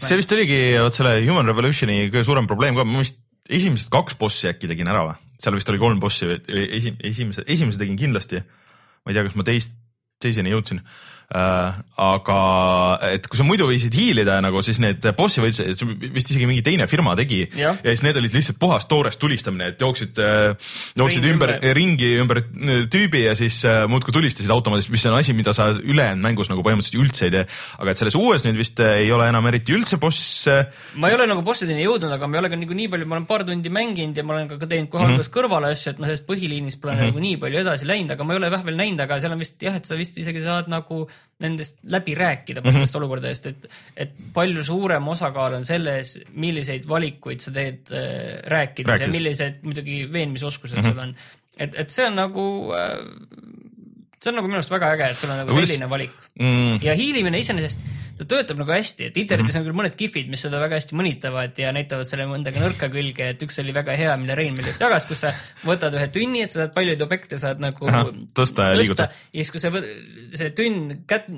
[0.08, 4.16] see vist oligi vot selle Human Revolutioni kõige suurem probleem ka, ma vist esimesed kaks
[4.18, 5.16] bossi äkki tegin ära või?
[5.40, 8.40] seal vist oli kolm bossi, esi-, esimese, esimese tegin kindlasti.
[9.04, 9.74] ma ei tea, kas ma teist,
[10.26, 10.82] teiseni jõudsin
[11.26, 12.40] Äh, aga
[13.10, 15.56] et kui sa muidu võisid hiilida nagu, siis need bossi võid,
[16.14, 19.72] vist isegi mingi teine firma tegi ja, ja siis need olid lihtsalt puhas toores tulistamine,
[19.72, 20.52] et jooksid, äh,
[20.94, 23.58] jooksid Ring ümber, ümber, ringi ümber äh, tüübi ja siis
[23.90, 27.42] muudkui tulistasid automaadist, mis on asi, mida sa ülejäänud mängus nagu põhimõtteliselt üldse ei tee.
[27.80, 30.60] aga et selles uues nüüd vist ei ole enam eriti üldse bosse.
[30.94, 33.18] ma ei ole nagu bossideni jõudnud, aga ma ei ole ka nagu nii palju, ma
[33.18, 35.40] olen paar tundi mänginud ja ma olen ka teinud kohe alguses mm -hmm.
[35.40, 37.10] kõrvale asju, et ma sellest põhiliinist pole mm -hmm.
[37.16, 39.58] nagu nii palju edasi läinud, aga ma ei ole vähvel näinud, aga seal on vist
[39.58, 41.05] jah, et sa vist isegi saad nagu
[41.42, 43.02] nendest läbi rääkida paljudest mm -hmm.
[43.02, 49.07] olukordadest, et, et palju suurem osakaal on selles, milliseid valikuid sa teed äh, rääkides Rääkis.
[49.07, 50.92] ja millised muidugi veenmisoskused mm -hmm.
[50.92, 51.14] sul on.
[51.57, 52.98] et, et see on nagu äh,
[54.22, 56.81] see on nagu minu arust väga äge, et sul on nagu selline valik mm.
[56.83, 57.79] ja hiilimine iseenesest
[58.16, 59.61] ta töötab nagu hästi, et internetis -hmm.
[59.61, 63.29] on küll mõned kihvid, mis seda väga hästi mõnitavad ja näitavad selle mõndaga nõrka külge,
[63.35, 65.33] et üks oli väga hea, mille Rein meile just jagas, kus sa
[65.66, 68.02] võtad ühe tünni, et sa saad paljuid objekte saad nagu Aha,
[68.37, 69.12] tõsta ja liigutada.
[69.33, 69.70] ja siis, kui sa
[70.40, 71.29] see tünn kätt,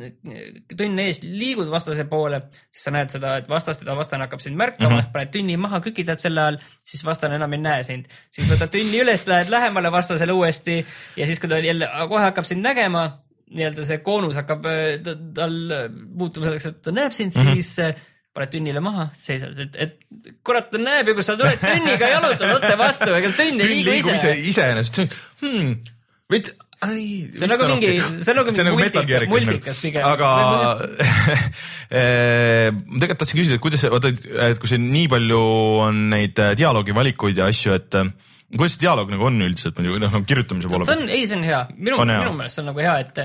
[0.77, 4.91] tünn ees liigud vastase poole, siis sa näed seda, et vastast, vastane hakkab sind märkama
[4.91, 5.13] mm, -hmm.
[5.13, 8.07] paned tünni maha, kükitad selle all, siis vastane enam ei näe sind.
[8.31, 10.85] siis võtad tünni üles, lähed lähemale vastasele uuesti
[11.17, 13.19] ja siis, kui ta jälle kohe hakkab sind nägema
[13.55, 15.59] nii-öelda see koonus hakkab äh, tal
[16.13, 17.59] muutuma selleks, et ta näeb sind mm, -hmm.
[17.59, 18.07] siis äh,
[18.39, 19.99] paned tünnile maha, seisad, et, et
[20.47, 24.15] kurat, ta näeb ju, kus sa tuled tünniga jalutad otse vastu, ega tünn ei liigu
[24.15, 24.35] ise.
[24.53, 25.75] iseenesest, hmm,
[26.31, 26.55] veits
[26.87, 30.07] ai, see on nagu mingi, see on nagu mingi nagu multika, multikas pigem.
[30.07, 30.31] aga
[31.99, 34.15] eh, ma tegelikult tahtsin küsida, et kuidas, vaata,
[34.47, 35.43] et kui siin nii palju
[35.89, 37.99] on neid eh, dialoogivalikuid ja asju, et
[38.55, 41.13] kuidas see dialoog nagu on üldiselt muidu, noh nagu kirjutamise poole pealt?
[41.13, 43.23] ei, see on hea, minu, minu meelest see on nagu hea, et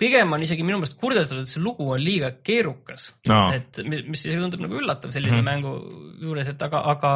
[0.00, 3.40] pigem on isegi minu meelest kurdetud, et see lugu on liiga keerukas no..
[3.56, 5.50] et mis isegi tundub nagu üllatav sellise mm -hmm.
[5.50, 7.12] mängu juures, et aga, aga,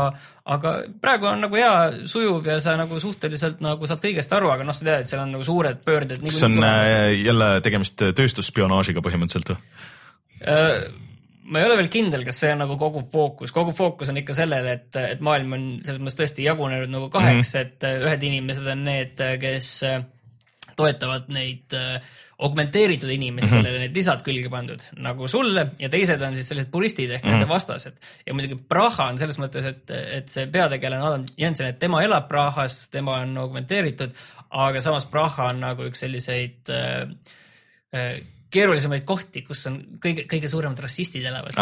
[0.56, 1.72] aga praegu on nagu hea,
[2.10, 5.22] sujuv ja sa nagu suhteliselt nagu saad kõigest aru, aga noh, sa tead, et seal
[5.22, 6.20] on nagu suured pöörded.
[6.24, 11.02] kas on äh, jälle tegemist tööstusspionaažiga põhimõtteliselt või?
[11.44, 14.20] Äh, ma ei ole veel kindel, kas see on nagu kogu fookus, kogu fookus on
[14.20, 17.94] ikka sellel, et, et maailm on selles mõttes tõesti jagunenud nagu kaheks mm, -hmm.
[17.94, 19.70] et ühed inimesed on need, kes
[20.76, 22.02] toetavad neid äh,
[22.38, 23.62] augmenteeritud inimesi mm, -hmm.
[23.62, 27.28] kellele need lisad külge pandud nagu sulle ja teised on siis sellised puristid ehk mm
[27.28, 27.32] -hmm.
[27.32, 27.94] nende vastased.
[28.26, 32.28] ja muidugi Praha on selles mõttes, et, et see peategelane Adam Jensen, et tema elab
[32.28, 34.10] Prahas, tema on augmenteeritud,
[34.50, 37.08] aga samas Praha on nagu üks selliseid äh,
[37.94, 38.16] äh,
[38.54, 41.56] keerulisemaid kohti, kus on kõige, kõige suuremad rassistid elavad.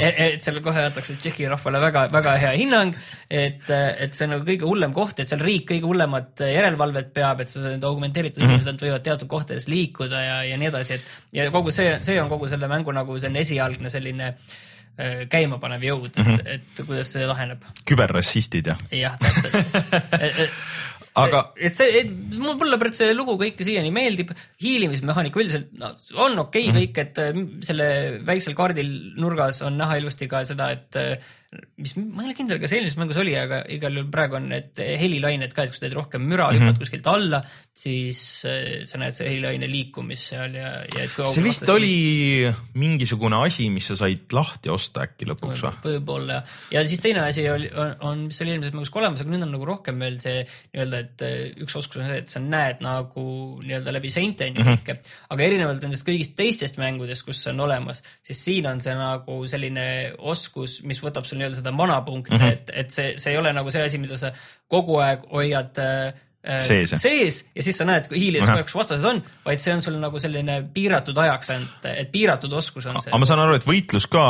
[0.00, 2.94] et, et seal kohe antakse Tšehhi rahvale väga-väga hea hinnang,
[3.30, 7.42] et, et see on nagu kõige hullem koht, et seal riik kõige hullemat järelevalvet peab,
[7.44, 8.62] et need augmenteeritud mm -hmm.
[8.62, 12.32] inimesed võivad teatud kohtades liikuda ja, ja nii edasi, et ja kogu see, see on
[12.32, 16.40] kogu selle mängu nagu selline esialgne selline äh, käimapanev jõud mm, -hmm.
[16.46, 17.64] et, et kuidas see laheneb.
[17.84, 18.76] küberrassistid ja?
[18.92, 19.76] jah, täpselt
[21.22, 21.42] aga.
[21.56, 22.02] et see,
[22.36, 26.82] mulle praegu see lugu kõik siiani meeldib, hiilimismehaanika üldiselt no, on okei okay, mm -hmm.
[26.82, 27.88] kõik, et äh, selle
[28.26, 31.34] väiksel kaardil nurgas on näha ilusti ka seda, et äh,
[31.76, 34.80] mis, ma ei ole kindel, kas eelmises mängus oli, aga igal juhul praegu on need
[35.00, 36.66] helilained ka, et kui sa teed rohkem müra mm, -hmm.
[36.66, 37.40] hüppad kuskilt alla,
[37.76, 41.06] siis äh, sa näed see helilaine liikumist seal ja, ja.
[41.28, 42.48] see vist oli
[42.80, 45.74] mingisugune asi, mis sa said lahti osta äkki lõpuks või?
[45.84, 46.40] võib-olla
[46.72, 49.54] ja siis teine asi oli, on, mis oli eelmises mängus ka olemas, aga nüüd on
[49.54, 53.26] nagu rohkem veel see nii-öelda, et äh, üks oskus on see, et sa näed nagu
[53.62, 54.80] nii-öelda läbi seinte on ju mhm.
[54.80, 55.14] kõike -hmm.
[55.36, 59.38] aga erinevalt nendest kõigist teistest mängudest, kus see on olemas, siis siin on see nagu
[59.46, 59.86] selline
[60.18, 62.52] oskus, mis võtab sul nii-öelda seda manapunkte mm, -hmm.
[62.52, 64.32] et, et see, see ei ole nagu see asi, mida sa
[64.68, 68.74] kogu aeg hoiad äh, äh sees, sees ja siis sa näed, kui hiilides kogu aeg,
[68.80, 73.00] vastased on, vaid see on sul nagu selline piiratud ajaks ainult, et piiratud oskus on
[73.00, 73.10] see.
[73.10, 74.24] aga ma saan aru, et võitlus ka,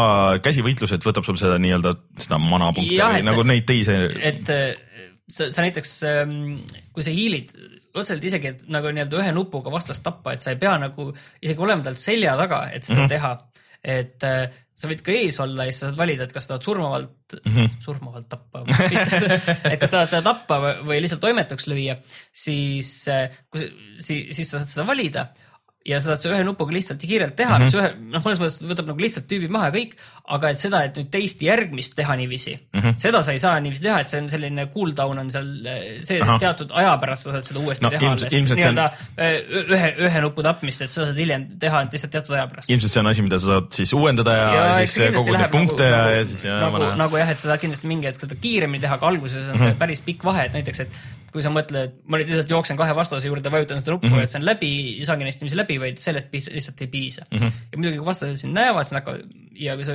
[0.44, 1.96] käsivõitlused võtab sul seda nii-öelda
[2.26, 3.98] seda manapunkti või nagu neid teisi.
[4.20, 4.74] et äh,
[5.28, 6.38] sa, sa näiteks, ähm,
[6.94, 7.52] kui sa hiilid
[7.96, 11.10] otseselt isegi, et nagu nii-öelda ühe nupuga vastast tappa, et sa ei pea nagu
[11.42, 13.14] isegi olema talt selja taga, et seda mm -hmm.
[13.14, 13.38] teha.
[13.86, 16.66] et äh, sa võid ka ees olla ja siis sa saad valida, et kas tahad
[16.66, 17.74] surmavalt mm, -hmm.
[17.80, 18.64] surmavalt tappa
[19.72, 21.96] et kas tahad teda tappa või, lihtsalt toimetuks lüüa,
[22.32, 22.92] siis,
[23.50, 23.66] kui,
[23.96, 25.28] siis, siis sa saad seda valida
[25.86, 27.70] ja sa saad selle ühe nupuga lihtsalt ja kiirelt teha mm, -hmm.
[27.70, 29.94] mis ühe, noh, mõnes mõttes võtab nagu lihtsalt tüübi maha ja kõik,
[30.36, 32.96] aga et seda, et nüüd teist järgmist teha niiviisi mm, -hmm.
[33.02, 35.50] seda sa ei saa niiviisi teha, et see on selline cooldown on seal
[36.04, 38.56] see, et teatud aja pärast sa saad seda uuesti no, teha ilmselt, alles.
[38.56, 39.74] nii-öelda on...
[39.76, 42.70] ühe, ühe nupu tapmist, et seda saad hiljem teha lihtsalt teatud aja pärast.
[42.70, 45.86] ilmselt see on asi, mida sa saad siis uuendada ja, ja siis kogud neid punkte
[45.86, 48.38] nagu, ja, ja siis ja nagu, nagu jah, et sa saad kindlasti mingi hetk seda
[48.40, 49.62] kiiremini teha, aga alguses on mm -hmm.
[49.62, 49.78] see mhm.
[49.84, 51.00] päris pikk vahe, et näiteks, et
[51.36, 54.24] kui sa mõtled, ma nüüd lihtsalt jooksen kahe vastase juurde, vajutan seda nuppu mm, -hmm.
[54.24, 54.70] et see on läbi,
[55.02, 57.38] ei saagi neist niiviisi läbi, vaid sellest lihtsalt ei piisa mm.
[57.38, 57.66] -hmm.
[57.72, 59.94] ja muidugi, kui vastased sind näevad, siis nad hakkavad ja kui sa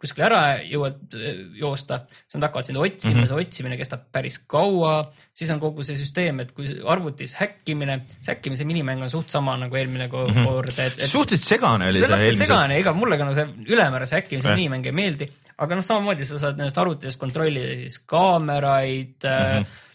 [0.00, 3.30] kuskile ära jõuad äh, joosta, siis nad hakkavad sind otsima mm, -hmm.
[3.30, 8.34] see otsimine kestab päris kaua, siis on kogu see süsteem, et kui arvutis häkkimine, see
[8.34, 10.70] häkkimise minimäng on suht sama nagu eelmine kord mm, -hmm.
[10.86, 11.10] et, et.
[11.10, 12.46] suhteliselt segane oli see eelmises.
[12.46, 16.38] segane, ega mulle ka nagu see ülemäärase häkkimise minimäng ei meeldi, aga noh, samamoodi sa
[16.38, 19.86] saad nendest arvutitest kontrollida siis kaameraid mm, -hmm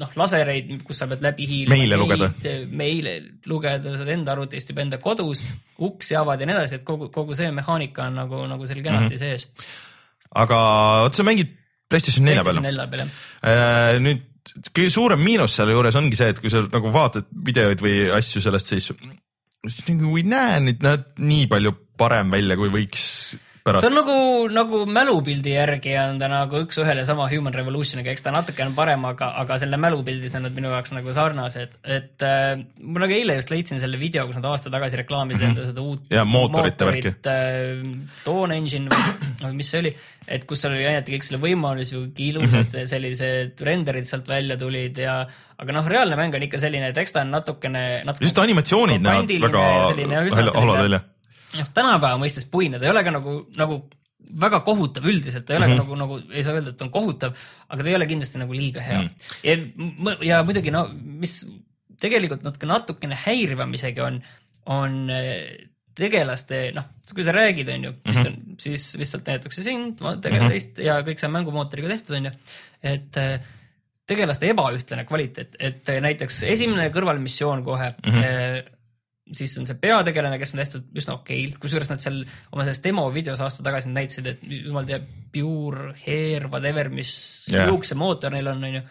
[0.00, 1.76] noh, lasereid, kus sa pead läbi hiilima.
[1.76, 2.30] meile lugeda.
[2.76, 3.16] meile
[3.50, 5.44] lugeda, saad enda arvutist juba enda kodus,
[5.88, 9.14] uksi avad ja nii edasi, et kogu, kogu see mehaanika on nagu, nagu seal kenasti
[9.14, 9.40] mm -hmm.
[9.40, 9.48] sees.
[10.34, 10.58] aga
[11.06, 11.52] vot sa mängid
[11.88, 12.58] PlayStation nelja peal.
[12.60, 14.00] PlayStation nelja peal, jah äh,.
[14.02, 14.24] nüüd
[14.70, 18.42] kõige suurem miinus selle juures ongi see, et kui sa nagu vaatad videoid või asju
[18.44, 18.92] sellest, siis
[19.66, 23.06] siis nagu ei näe nüüd nad nii palju parem välja, kui võiks
[23.66, 23.84] pärast.
[23.84, 24.16] see on nagu,
[24.54, 29.04] nagu mälupildi järgi on ta nagu üks-ühele sama Human Revolutioniga, eks ta natuke on parem,
[29.08, 33.38] aga, aga selle mälupildis on nad minu jaoks nagu sarnased, et äh, ma nagu eile
[33.40, 35.56] just leidsin selle video, kus nad aasta tagasi reklaamisid mm -hmm.
[35.56, 37.82] enda seda uut ja mootorite värki äh,.
[38.26, 39.02] Dawn Engine
[39.42, 39.94] või mis see oli,
[40.26, 42.86] et kus seal oli näidati kõik selle võimalusi, kui ilusad mm -hmm.
[42.94, 45.24] sellised renderid sealt välja tulid ja
[45.56, 48.28] aga noh, reaalne mäng on ikka selline, et eks ta on natukene, natukene.
[48.28, 51.00] just animatsioonid näevad väga halvad välja
[51.54, 53.78] noh, tänapäeva mõistes puine, ta ei ole ka nagu, nagu
[54.42, 55.84] väga kohutav üldiselt, ta ei ole mm -hmm.
[55.84, 57.36] nagu, nagu ei saa öelda, et on kohutav,
[57.68, 59.08] aga ta ei ole kindlasti nagu liiga hea mm.
[59.08, 60.16] -hmm.
[60.22, 61.46] ja, ja muidugi no, mis
[62.00, 64.20] tegelikult natuke, natukene häirivam isegi on,
[64.66, 68.14] on eh, tegelaste, noh, kui sa räägid, on ju mm, -hmm.
[68.14, 68.54] siis, mhm.
[68.58, 70.86] siis lihtsalt näidatakse sind, tegelast mm -hmm.
[70.86, 72.30] ja kõik see on mängumootoriga tehtud, on ju,
[72.82, 73.40] et eh,
[74.06, 78.75] tegelaste ebaühtlane kvaliteet, et näiteks esimene kõrvalmissioon kohe mm, -hmm
[79.34, 82.20] siis on see peategelane, kes on tehtud üsna okeilt, kusjuures nad seal
[82.52, 87.10] oma selles demo videos aasta tagasi näitasid, et jumal teab, pure hair, whatever, mis
[87.50, 87.66] yeah.
[87.70, 88.84] juuksemootor neil on, onju.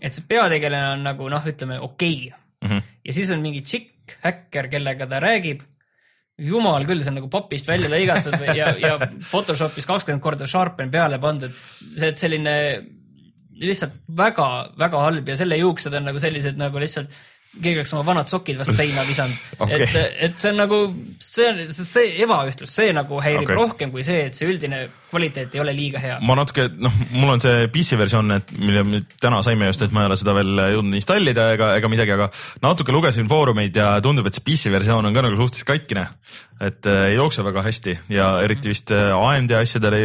[0.00, 2.40] et see peategelane on nagu noh, ütleme okei okay.
[2.64, 2.72] mm.
[2.72, 2.96] -hmm.
[3.04, 5.62] ja siis on mingi tšikk, häkker, kellega ta räägib.
[6.38, 8.96] jumal küll, see on nagu papist välja lõigatud ja, ja
[9.30, 11.52] Photoshopis kakskümmend korda sharpen peale pandud.
[11.92, 12.56] see, et selline
[13.54, 17.12] lihtsalt väga-väga halb ja selle juuksed on nagu sellised nagu lihtsalt
[17.60, 19.86] keegi oleks oma vanad sokid vastu seina visanud okay..
[19.86, 20.80] et, et see on nagu,
[21.22, 23.58] see on see ebaühtlus, see nagu häirib okay.
[23.60, 26.18] rohkem kui see, et see üldine kvaliteet ei ole liiga hea.
[26.26, 29.94] ma natuke noh, mul on see PC versioon, et mille me täna saime just, et
[29.94, 32.28] ma ei ole seda veel jõudnud installida ega, ega midagi, aga
[32.64, 36.06] natuke lugesin foorumeid ja tundub, et see PC versioon on ka nagu suhteliselt katkine.
[36.64, 40.04] et äh, ei jookse väga hästi ja eriti vist äh, AMD asjadel ei,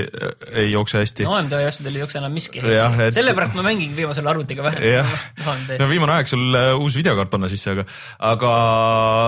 [0.63, 2.95] ei jookse hästi no AMD asjadel ei jookse enam miski Jah,.
[3.05, 5.05] et- sellepärast ma mängin viimasel arvutiga vähem.
[5.81, 7.85] no viimane aeg sul äh, uus videokaart panna sisse, aga,
[8.33, 8.53] aga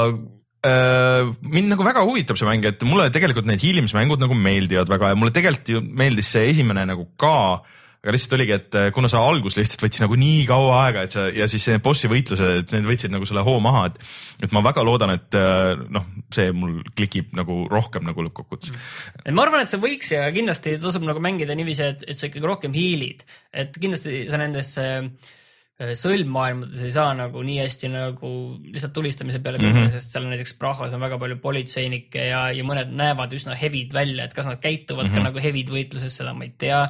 [0.09, 5.13] äh, mind nagu väga huvitab see mäng, et mulle tegelikult need hiilimismängud nagu meeldivad väga
[5.13, 7.63] ja mulle tegelikult ju meeldis see esimene nagu ka,
[8.01, 11.17] aga lihtsalt oligi, et äh, kuna see algus lihtsalt võttis nagu nii kaua aega, et
[11.17, 14.53] sa ja siis need bossi võitlused, et need võtsid nagu selle hoo maha, et et
[14.53, 18.73] ma väga loodan, et äh, noh, see mul klikib nagu rohkem nagu lõppkokkuvõttes.
[19.25, 22.29] et ma arvan, et see võiks ja kindlasti tasub nagu mängida niiviisi, et, et sa
[22.29, 23.21] ikkagi rohkem hiilid,
[23.53, 25.37] et kindlasti sa nendesse äh,
[25.97, 28.31] sõlmmaailmades ei saa nagu nii hästi nagu
[28.67, 29.93] lihtsalt tulistamise peale minna mm, -hmm.
[29.95, 34.25] sest seal näiteks Prahvas on väga palju politseinikke ja, ja mõned näevad üsna hevid välja,
[34.25, 35.23] et kas nad käituvad mm -hmm.
[35.23, 36.83] ka nagu hevid võitluses, seda ma ei tea,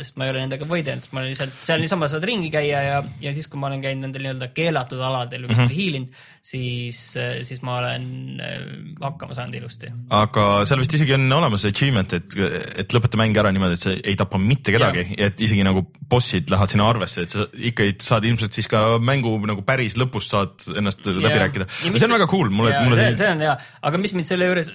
[0.00, 2.98] sest ma ei ole nendega võidelnud, ma olen lihtsalt seal niisama saad ringi käia ja,
[3.20, 5.76] ja siis, kui ma olen käinud nendel nii-öelda keelatud aladel või kuskil mm -hmm.
[5.76, 6.08] hiilinud,
[6.42, 7.02] siis,
[7.42, 8.58] siis ma olen äh,
[9.00, 9.92] hakkama saanud ilusti.
[10.10, 12.34] aga seal vist isegi on olemas achievement, et,
[12.76, 15.86] et lõpeta mäng ära niimoodi, et sa ei tapa mitte kedagi ja et isegi nagu
[16.10, 20.30] bossid lähevad sinna arvesse, et sa ikka saad ilmselt siis ka mängu nagu päris lõpus
[20.32, 21.42] saad ennast läbi Jaa.
[21.46, 21.68] rääkida.
[21.82, 23.58] See on väga cool, mulle, mulle see, see, on hea,
[23.90, 24.72] aga mis mind selle juures,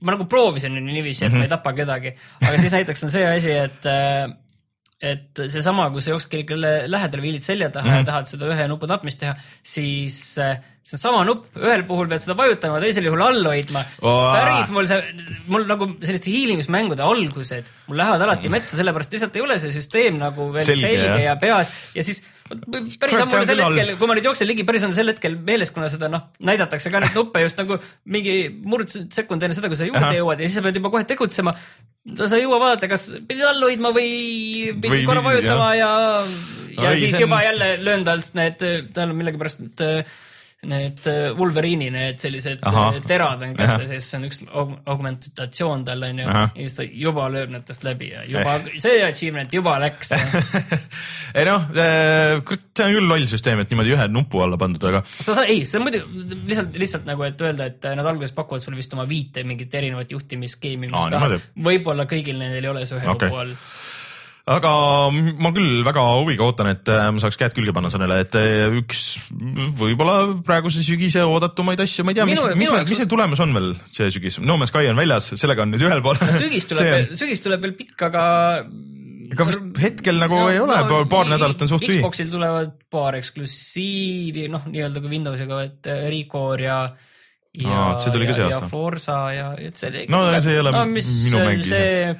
[0.00, 1.42] ma nagu proovisin niiviisi, et mm -hmm.
[1.42, 4.30] ma ei tapa kedagi, aga siis näiteks on see asi, et äh,
[5.02, 8.04] et seesama, kui sa jooksed kellelegi lähedale, viilid selja taha mm -hmm.
[8.04, 12.08] ja tahad seda ühe nupu tapmist teha, siis äh, see on sama nupp, ühel puhul
[12.10, 13.84] pead seda vajutama, teisel juhul all hoidma.
[14.02, 14.32] Oo.
[14.34, 14.98] päris mul see,
[15.52, 20.18] mul nagu selliste hiilimismängude algused, mul lähevad alati metsa, sellepärast lihtsalt ei ole see süsteem
[20.18, 22.22] nagu veel Selge, selge, ja peas ja siis
[23.00, 25.86] päris on sel hetkel, kui ma nüüd jooksen ligi, päris on sel hetkel meeles, kuna
[25.92, 27.78] seda noh, näidatakse ka neid nuppe just nagu
[28.12, 30.18] mingi murdsekund enne seda, kui sa juurde Ahah.
[30.18, 31.54] jõuad ja siis sa pead juba kohe tegutsema.
[32.18, 34.10] sa ei jõua vaadata, kas pidid all hoidma või
[34.82, 35.92] pidid korra vajutama ja,
[36.74, 39.86] ja Oi, siis see on- juba jälle löön talt need, tal on millegipärast need,
[40.62, 41.00] need
[41.38, 42.94] Wolverine'i need sellised Ahah.
[43.06, 46.52] terad on kätte sees, see on üks aug- augmentatsioon tal on ju, Ahah.
[46.54, 50.12] ja siis ta juba lööb nendest läbi ja juba see achievement juba läks
[51.38, 55.34] ei noh, see on küll loll süsteem, et niimoodi ühe nupu alla pandud, aga sa
[55.40, 56.04] sa ei, see on muidu
[56.46, 60.14] lihtsalt, lihtsalt nagu, et öelda, et nad alguses pakuvad sulle vist oma viite mingit erinevat
[60.14, 61.40] juhtimisskeemi, mis tahab
[61.70, 63.32] võib-olla kõigil nendel ei ole see ühe Okei.
[63.32, 63.56] nupu all.
[64.50, 64.70] Aga
[65.12, 68.78] ma küll väga huviga ootan, et äh, ma saaks käed külge panna sellele, et äh,
[68.80, 69.02] üks
[69.78, 70.16] võib-olla
[70.46, 74.10] praeguse sügise oodatumaid asju, ma ei tea, mis mis, mis, see tulemus on veel see
[74.14, 76.18] sügis, No Man's Sky on väljas, sellega on nüüd ühel pool.
[76.40, 78.24] sügis tuleb veel, sügis tuleb veel pikk, aga
[79.32, 82.02] ega vist hetkel nagu ei ole, paar nädalat on suht tühi.
[82.02, 86.82] Xboxil tulevad paar eksklusiivi, noh, nii-öelda kui Windowsiga, et äh, Recore ja
[87.52, 88.64] ja see tuli ka see aasta.
[88.64, 92.14] ja Forsa ja, et see No see ei ole mis minu mäng see,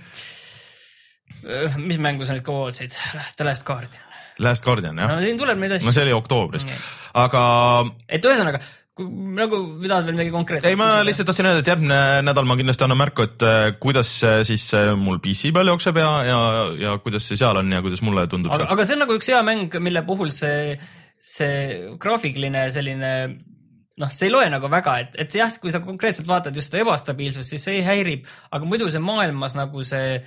[1.80, 2.96] mis mängu sa nüüd ka hooldasid?
[3.36, 4.08] The Last Guardian.
[4.42, 6.64] Last Guardian jah no siin tuleb neid asju no see oli oktoobris
[7.20, 7.42] aga
[8.08, 8.62] et ühesõnaga,
[9.38, 10.68] nagu tahad veel midagi konkreetset?
[10.70, 14.10] ei, ma lihtsalt tahtsin öelda, et järgmine nädal ma kindlasti annan märku, et äh, kuidas
[14.22, 16.40] see siis äh, mul PC peal jookseb ja, ja,
[16.80, 19.40] ja kuidas see seal on ja kuidas mulle tundub aga, see on nagu üks hea
[19.46, 20.76] mäng, mille puhul see,
[21.16, 23.12] see graafikiline selline
[24.02, 26.82] noh, see ei loe nagu väga, et, et jah, kui sa konkreetselt vaatad just seda
[26.84, 30.18] ebastabiilsust, siis see häirib, aga muidu see maailmas nagu see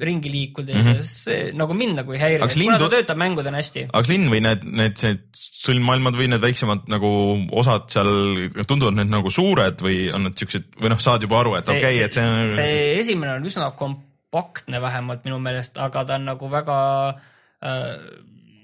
[0.00, 1.00] ringi liikudes mm, -hmm.
[1.02, 2.48] see nagu mind nagu ei häiri, Mhm.
[2.48, 3.88] Kas kuna ta töötab mängudena hästi.
[3.92, 4.96] aga linn või need, need
[5.36, 7.10] sõlmmaailmad või need väiksemad nagu
[7.52, 8.12] osad seal,
[8.66, 11.78] tunduvad need nagu suured või on need siuksed või noh, saad juba aru, et okei
[11.78, 12.48] okay,, et see on.
[12.48, 16.78] see esimene on üsna kompaktne vähemalt minu meelest, aga ta on nagu väga
[17.62, 17.94] äh,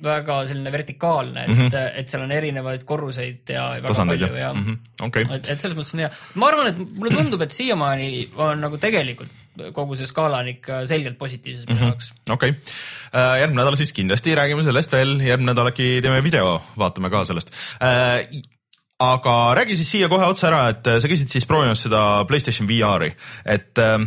[0.02, 1.66] väga selline vertikaalne, et mm, Mhm.
[1.72, 1.90] -hmm.
[2.02, 4.78] et seal on erinevaid korruseid ja väga tasandeid palju ja jah, Mhm.
[5.02, 5.22] okei.
[5.34, 6.10] et, et selles mõttes on hea.
[6.34, 9.28] ma arvan, et mulle tundub, et siiamaani on nagu tegelikult
[9.74, 12.12] kogu see skaala on ikka selgelt positiivses minu jaoks.
[12.30, 17.10] okei okay., järgmine nädal siis kindlasti räägime sellest veel, järgmine nädal äkki teeme video, vaatame
[17.10, 17.50] ka sellest.
[19.00, 22.68] aga räägi siis siia kohe otsa ära, et äh, sa käisid siis proovimas seda Playstation
[22.68, 23.12] VR-i,
[23.46, 23.98] et äh,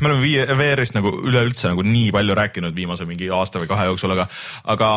[0.00, 4.14] me oleme VR-ist nagu üleüldse nagu nii palju rääkinud viimase mingi aasta või kahe jooksul,
[4.14, 4.28] aga,
[4.74, 4.90] aga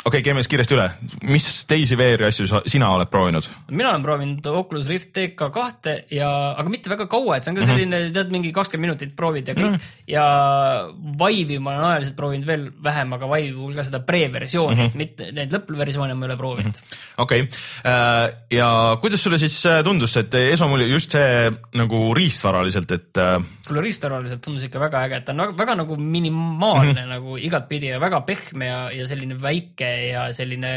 [0.00, 0.86] okei okay,, käime siis kiiresti üle,
[1.28, 3.44] mis teisi VR-i asju sa, sina oled proovinud?
[3.68, 7.58] mina olen proovinud Oculus Rift TK kahte ja, aga mitte väga kaua, et see on
[7.58, 8.14] ka selline mm, -hmm.
[8.16, 9.98] tead, mingi kakskümmend minutit proovid ja kõik mm -hmm.
[10.08, 10.24] ja
[11.20, 14.96] Vive'i ma olen ajaliselt proovinud veel vähem, aga Vive'i puhul ka seda pre-versiooni mm, -hmm.
[15.02, 16.80] mitte neid lõppversioone ma ei ole proovinud mm.
[16.80, 17.22] -hmm.
[17.26, 23.20] okei okay., ja kuidas sulle siis äh, tundus, et esmamulje just see nagu riistvaraliselt, et
[23.20, 23.36] äh,
[23.66, 27.14] kuule, riistarvaliselt tundus ikka väga äge, et ta on väga, väga nagu minimaalne mm -hmm.
[27.14, 30.74] nagu igatpidi ja väga pehme ja, ja selline väike ja selline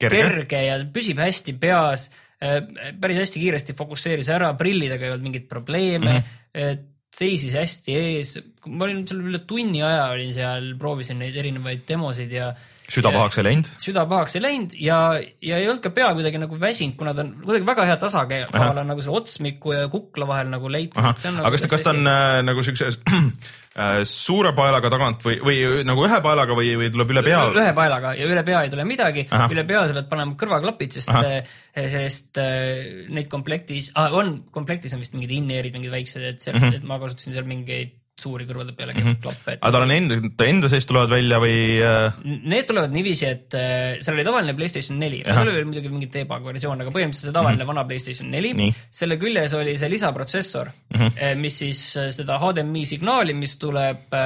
[0.00, 0.16] Kerge.
[0.16, 2.08] kerge, ja püsib hästi peas.
[2.40, 6.78] päris hästi kiiresti fokusseeris ära, prillidega ei olnud mingeid probleeme mm, -hmm.
[7.12, 8.30] seisis hästi ees,
[8.66, 12.54] ma olin seal üle tunni aja olin seal, proovisin neid erinevaid demosid ja
[12.90, 13.68] süda pahaks ei läinud?
[13.82, 14.98] süda pahaks ei läinud ja,
[15.44, 18.80] ja ei olnud ka pea kuidagi nagu väsinud, kuna ta on kuidagi väga hea tasakaal
[18.82, 20.98] on nagu selle otsmiku ja kukla vahel nagu leitud.
[21.00, 23.28] aga kas ta, kas ta on äh, nagu siukse äh,
[24.08, 27.42] suure paelaga tagant või, või nagu ühe paelaga või, või tuleb üle pea?
[27.54, 31.12] ühe paelaga ja üle pea ei tule midagi, üle pea sa pead panema kõrvaklapid, sest
[31.12, 36.42] Ahah., sest äh, neid komplektis ah,, on, komplektis on vist mingid in-ear'id, mingid väiksed, et
[36.42, 36.66] seal mm.
[36.66, 36.80] -hmm.
[36.80, 39.20] et ma kasutasin seal mingeid suuri kõrvade peale mm -hmm.
[39.22, 42.20] klappe, et aga tal on enda, ta enda sees tulevad välja või äh,?
[42.24, 46.10] Need tulevad niiviisi, et äh, seal oli tavaline Playstation neli, seal oli veel muidugi mingi
[46.12, 47.74] debug versioon, aga põhimõtteliselt see tavaline mm -hmm.
[47.74, 51.36] vana Playstation neli selle küljes oli see lisaprotsessor mm, -hmm.
[51.36, 51.84] mis siis
[52.16, 54.16] seda HDMI signaali, mis tuleb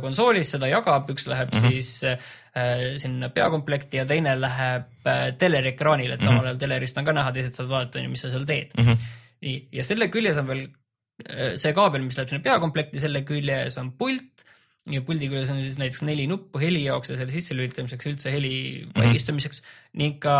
[0.00, 1.70] konsoolist, seda jagab, üks läheb mm -hmm.
[1.70, 2.04] siis
[3.02, 7.56] sinna peakomplekti ja teine läheb äh, telerikraanile, et samal ajal telerist on ka näha, teised
[7.58, 8.86] saavad vaadata, mis sa seal teed mm.
[8.86, 9.06] -hmm.
[9.46, 10.66] nii, ja selle küljes on veel
[11.60, 14.44] see kaabel, mis läheb sinna peakomplekti, selle küljes on pult
[14.90, 18.54] ja puldi küljes on siis näiteks neli nuppu heli jaoks ja selle sisselülitamiseks, üldse heli
[18.96, 19.98] vaigistamiseks mm -hmm.
[20.02, 20.36] ning ka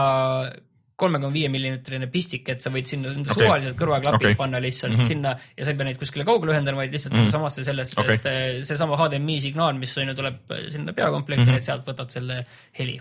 [0.94, 3.42] kolme koma viie millimeetrine pistik, et sa võid sinna enda Okei.
[3.42, 4.36] suvalised kõrvaklapid okay.
[4.38, 5.08] panna lihtsalt mm -hmm.
[5.10, 7.32] sinna ja sa ei pea neid kuskile kaugele ühendama, vaid lihtsalt mm -hmm.
[7.34, 11.44] samasse sellesse okay., et eh, seesama HDMI signaal, mis on ju tuleb eh, sinna peakomplekti
[11.44, 11.56] mm, -hmm.
[11.56, 12.46] et sealt võtad selle
[12.78, 13.00] heli.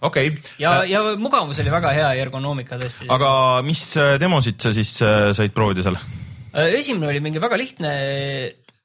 [0.00, 3.06] okei, ja, ja mugavus oli väga hea ja ergonoomika tõesti.
[3.08, 6.00] aga mis äh, demosid sa siis äh, said proovida seal?
[6.56, 7.90] Esimene oli mingi väga lihtne,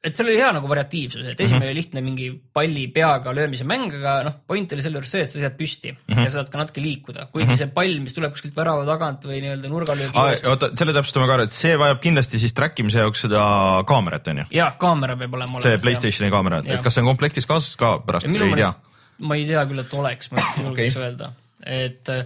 [0.02, 1.70] et seal oli hea nagu variatiivsus, et esimene mm -hmm.
[1.70, 5.32] oli lihtne mingi palli peaga löömise mäng, aga noh, point oli selle juures see, et
[5.32, 6.24] sa sead püsti mm -hmm.
[6.26, 7.58] ja saad ka natuke liikuda, kuigi mm -hmm.
[7.58, 11.44] see pall, mis tuleb kuskilt värava tagant või nii-öelda nurgalöögi oota, selle täpsustame ka ära,
[11.44, 14.46] et see vajab kindlasti siis track imise jaoks seda kaamerat, onju?
[14.52, 15.82] jaa, kaamera peab olema see olemas, jah.
[15.82, 16.84] Playstationi kaamera, et Jah.
[16.84, 18.74] kas see on komplektis kaasas ka pärast või ei tea
[19.22, 21.06] ma ei tea küll, et oleks, ma ei julgeks Okei.
[21.06, 21.32] öelda.
[21.62, 22.26] et äh,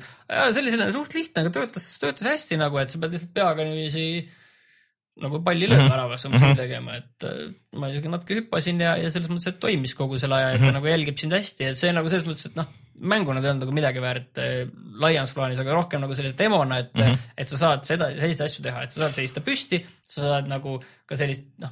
[0.54, 3.68] see oli selline suht lihtne, aga töötas, töötas hästi nagu, et sa pead lihtsalt peaga
[3.68, 4.06] niiviisi
[5.22, 5.92] nagu palli lööd Mhm.
[5.94, 9.60] väravasse umbes nii tegema, et äh, ma isegi natuke hüppasin ja, ja selles mõttes, et
[9.64, 10.68] toimis kogu selle aja, et Mhm.
[10.74, 12.68] ta nagu jälgib sind hästi, et see nagu selles mõttes, et noh,
[13.00, 14.68] mänguna ta ei olnud nagu midagi väärt äh,
[15.00, 17.12] laiemas plaanis, aga rohkem nagu sellise demona, et mm, Mhm.
[17.14, 17.20] -hmm.
[17.38, 20.82] et sa saad seda, selliseid asju teha, et sa saad seista püsti, sa saad nagu
[21.08, 21.70] ka sellist noh,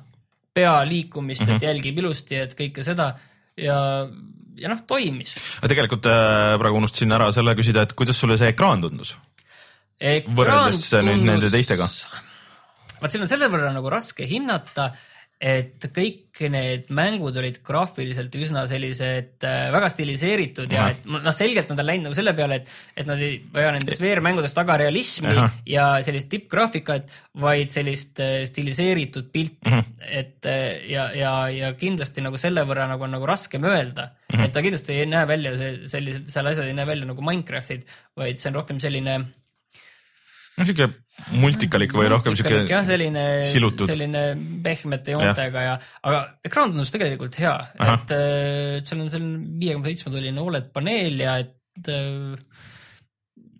[0.53, 1.55] pea liikumist mm, -hmm.
[1.55, 3.15] et jälgib ilusti, et kõike seda
[3.57, 4.07] ja,
[4.55, 5.35] ja noh, toimis.
[5.59, 9.17] aga tegelikult äh, praegu unustasin ära selle küsida, et kuidas sulle see ekraan tundus?
[10.03, 11.85] Võrreldes nüüd nende teistega.
[13.03, 14.93] Vaat siin on selle võrra nagu raske hinnata,
[15.43, 20.93] et kõik need mängud olid graafiliselt üsna sellised äh, väga stiliseeritud ja Ahah.
[20.95, 24.01] et noh, selgelt nad on läinud nagu selle peale, et, et nad ei vaja nendest
[24.01, 25.59] VR-mängudest taga realismi Ahah.
[25.67, 27.11] ja sellist tippgraafikat,
[27.43, 29.77] vaid sellist äh, stiliseeritud pilti mm.
[29.77, 30.09] -hmm.
[30.23, 34.35] et äh, ja, ja, ja kindlasti nagu selle võrra nagu on nagu raskem öelda mm,
[34.37, 34.47] -hmm.
[34.47, 37.83] et ta kindlasti ei näe välja see, sellised, seal asjad ei näe välja nagu Minecraftid,
[38.15, 39.19] vaid see on rohkem selline
[40.57, 40.89] no siuke
[41.37, 44.23] multikalik või rohkem siuke jah, selline, selline
[44.65, 47.55] pehmete joontega ja, ja, aga ekraan tundus tegelikult hea,
[47.87, 52.37] et äh, seal on selline viie koma seitsme tolline Oled paneel ja et äh,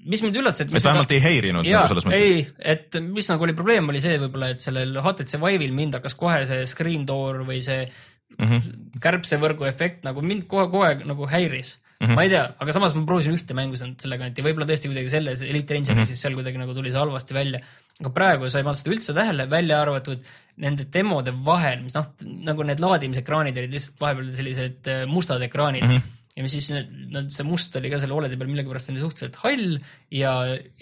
[0.03, 0.73] mis mind üllatas, et.
[0.73, 2.23] et vähemalt ei häirinud jaa nagu, selles mõttes.
[2.23, 6.17] ei, et mis nagu oli probleem, oli see võib-olla, et sellel HTC Vive'il mind hakkas
[6.19, 7.85] kohe see screen door või see
[8.33, 8.99] Mm -hmm.
[9.01, 12.09] kärbsevõrgu efekt nagu mind kohe-kohe nagu häiris mm.
[12.09, 12.15] -hmm.
[12.19, 15.43] ma ei tea, aga samas ma proovisin ühte mängu selle kanti, võib-olla tõesti kuidagi selles
[15.45, 16.21] Elite Rangeris mm -hmm.
[16.23, 17.61] seal kuidagi nagu tuli see halvasti välja.
[17.99, 20.19] aga praegu sa ei pannud seda üldse tähele, välja arvatud
[20.57, 22.09] nende demode vahel, mis noh,
[22.49, 25.97] nagu need laadimisekraanid olid lihtsalt vahepeal sellised äh, mustad ekraanid mm.
[25.97, 29.35] -hmm ja siis need, nad, see must oli ka selle Oledi peal millegipärast oli suhteliselt
[29.43, 29.75] hall
[30.09, 30.31] ja,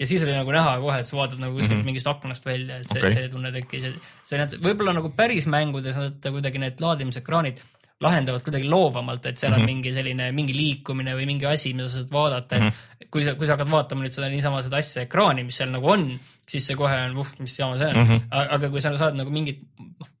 [0.00, 1.90] ja siis oli nagu näha kohe, et sa vaatad nagu kuskilt mm -hmm.
[1.90, 5.46] mingist aknast välja, et see okay., see tunne tekkis, et see näed, võib-olla nagu päris
[5.46, 7.60] mängudes nad kuidagi need laadimisekraanid
[8.02, 9.60] lahendavad kuidagi loovamalt, et seal mm -hmm.
[9.60, 13.08] on mingi selline, mingi liikumine või mingi asi, mida sa saad vaadata, et mm -hmm.
[13.10, 15.88] kui sa, kui sa hakkad vaatama nüüd seda niisama seda asja ekraani, mis seal nagu
[15.90, 16.08] on,
[16.48, 18.08] siis see kohe on, uh, mis jama see on mm.
[18.08, 18.20] -hmm.
[18.56, 19.62] aga kui sa saad nagu mingit,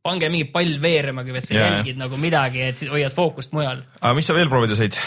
[0.02, 1.72] pange mingi pall veerema, et sa yeah.
[1.72, 4.98] jälgid nagu midagi, et hoiad fookust mujal aga mis sa veel proovida said?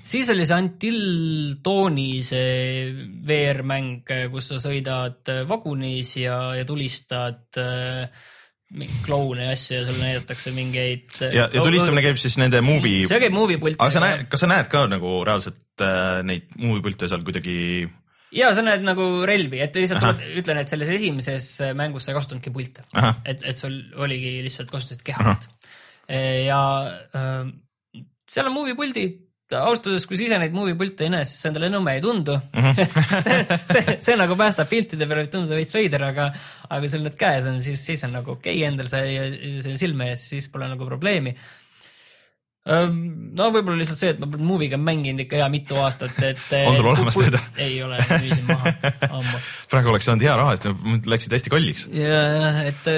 [0.00, 1.00] siis oli see Until
[1.64, 2.92] Dawni see
[3.26, 8.08] VR-mäng, kus sa sõidad vagunis ja, ja tulistad äh,
[9.06, 11.12] kloune ja asju ja sulle näidatakse mingeid.
[11.20, 13.78] ja, ja tulistamine käib siis nende movie, see käib movie pulti.
[13.78, 17.86] aga sa näed, kas sa näed ka nagu reaalselt äh, neid movie pilte seal kuidagi?
[18.34, 22.12] ja sa näed nagu relvi, et lihtsalt tuled, ütlen, et selles esimeses äh, mängus sa
[22.12, 22.82] ei kasutanudki pilte
[23.24, 25.36] et, et sul oligi lihtsalt kasutasid keha.
[26.50, 26.60] ja
[27.14, 27.54] äh,
[28.26, 29.22] seal on movie puldid,
[29.54, 32.02] ausalt öeldes, kui sa ise neid movie pilte ei näe, siis see endale nõme ei
[32.02, 32.34] tundu
[33.26, 33.36] see,
[33.70, 36.32] see, see nagu päästab piltide peale, võib tunduda veits veider, aga,
[36.74, 40.10] aga sul need käes on, siis, siis on nagu okei okay, endal see, see silme
[40.12, 41.36] ees, siis pole nagu probleemi.
[42.66, 46.42] no võib-olla lihtsalt see, et ma movie'ga mänginud ikka hea mitu aastat, et.
[46.66, 47.44] On sul olemas teda?
[47.62, 48.74] ei ole, müüsin maha
[49.12, 51.86] ammu praegu oleks saanud hea raha, need läksid hästi kalliks.
[51.94, 52.90] ja et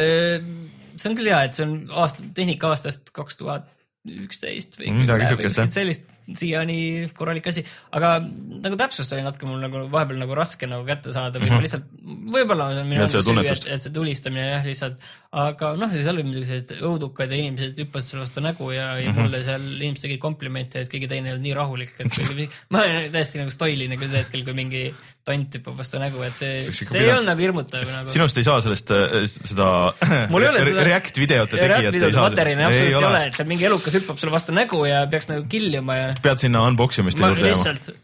[0.98, 3.68] see on küll hea, et see on aasta, tehnika aastast kaks tuhat
[4.08, 5.68] üksteist või Midagi siukest, jah.
[5.74, 7.62] sellist, siiani korralik asi,
[7.96, 11.54] aga nagu täpsust oli natuke mul nagu vahepeal nagu raske nagu kätte saada või mm
[11.56, 11.64] -hmm.
[11.64, 11.86] lihtsalt,
[12.34, 14.98] võib-olla see on minu nagu süü, et, et see tulistamine jah, lihtsalt,
[15.32, 19.08] aga noh, seal olid muidugi sellised õudukad ja inimesed hüppasid sulle vastu nägu ja, ja
[19.12, 19.20] Mhm.
[19.22, 22.82] mulle seal inimesed tegid komplimente, et keegi teine ei olnud nii rahulik, et keegi- ma
[22.84, 26.58] olin täiesti nagu stoiline küll see hetkel, kui mingi tont hüppab vastu nägu, et see,
[26.60, 28.08] See see ei olnud nagu hirmutav nagu.
[28.12, 29.68] sinust ei saa sellest äh, seda
[30.32, 32.28] Mul ei ole seda- React videote tegijat ei saa.
[32.28, 35.44] materjali absoluutselt ei ole, et seal mingi elukas hüppab sulle vastu nägu ja peaks nagu
[35.48, 37.74] killima ja pead sinna unbox imiste ma juurde jääma.
[37.74, 37.96] lihtsalt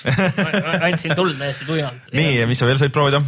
[0.86, 2.12] andsin tuld täiesti tuimalt.
[2.16, 3.22] nii, ja mis sa veel said proovida?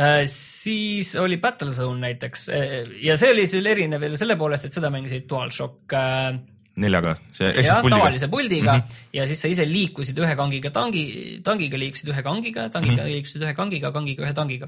[0.00, 4.76] Äh, siis oli Battlezone näiteks äh, ja see oli seal erinev veel selle poolest, et
[4.76, 6.38] seda mängisid DualShock äh,
[6.80, 7.98] neljaga, see ehk siis puldiga.
[7.98, 9.06] tavalise puldiga mm -hmm.
[9.18, 11.04] ja siis sa ise liikusid ühe kangiga tangi,
[11.44, 13.14] tangiga liikusid ühe kangiga, tangiga mm -hmm.
[13.14, 14.66] liikusid ühe kangiga, kangiga ühe tangiga.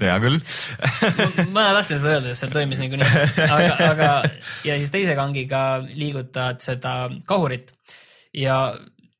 [0.00, 0.38] Hea küll.
[1.54, 4.10] ma tahtsin seda öelda, sest see toimis niikuinii, aga, aga
[4.66, 5.62] ja siis teise kangiga
[5.92, 6.96] liigutad seda
[7.28, 7.72] kahurit
[8.36, 8.58] ja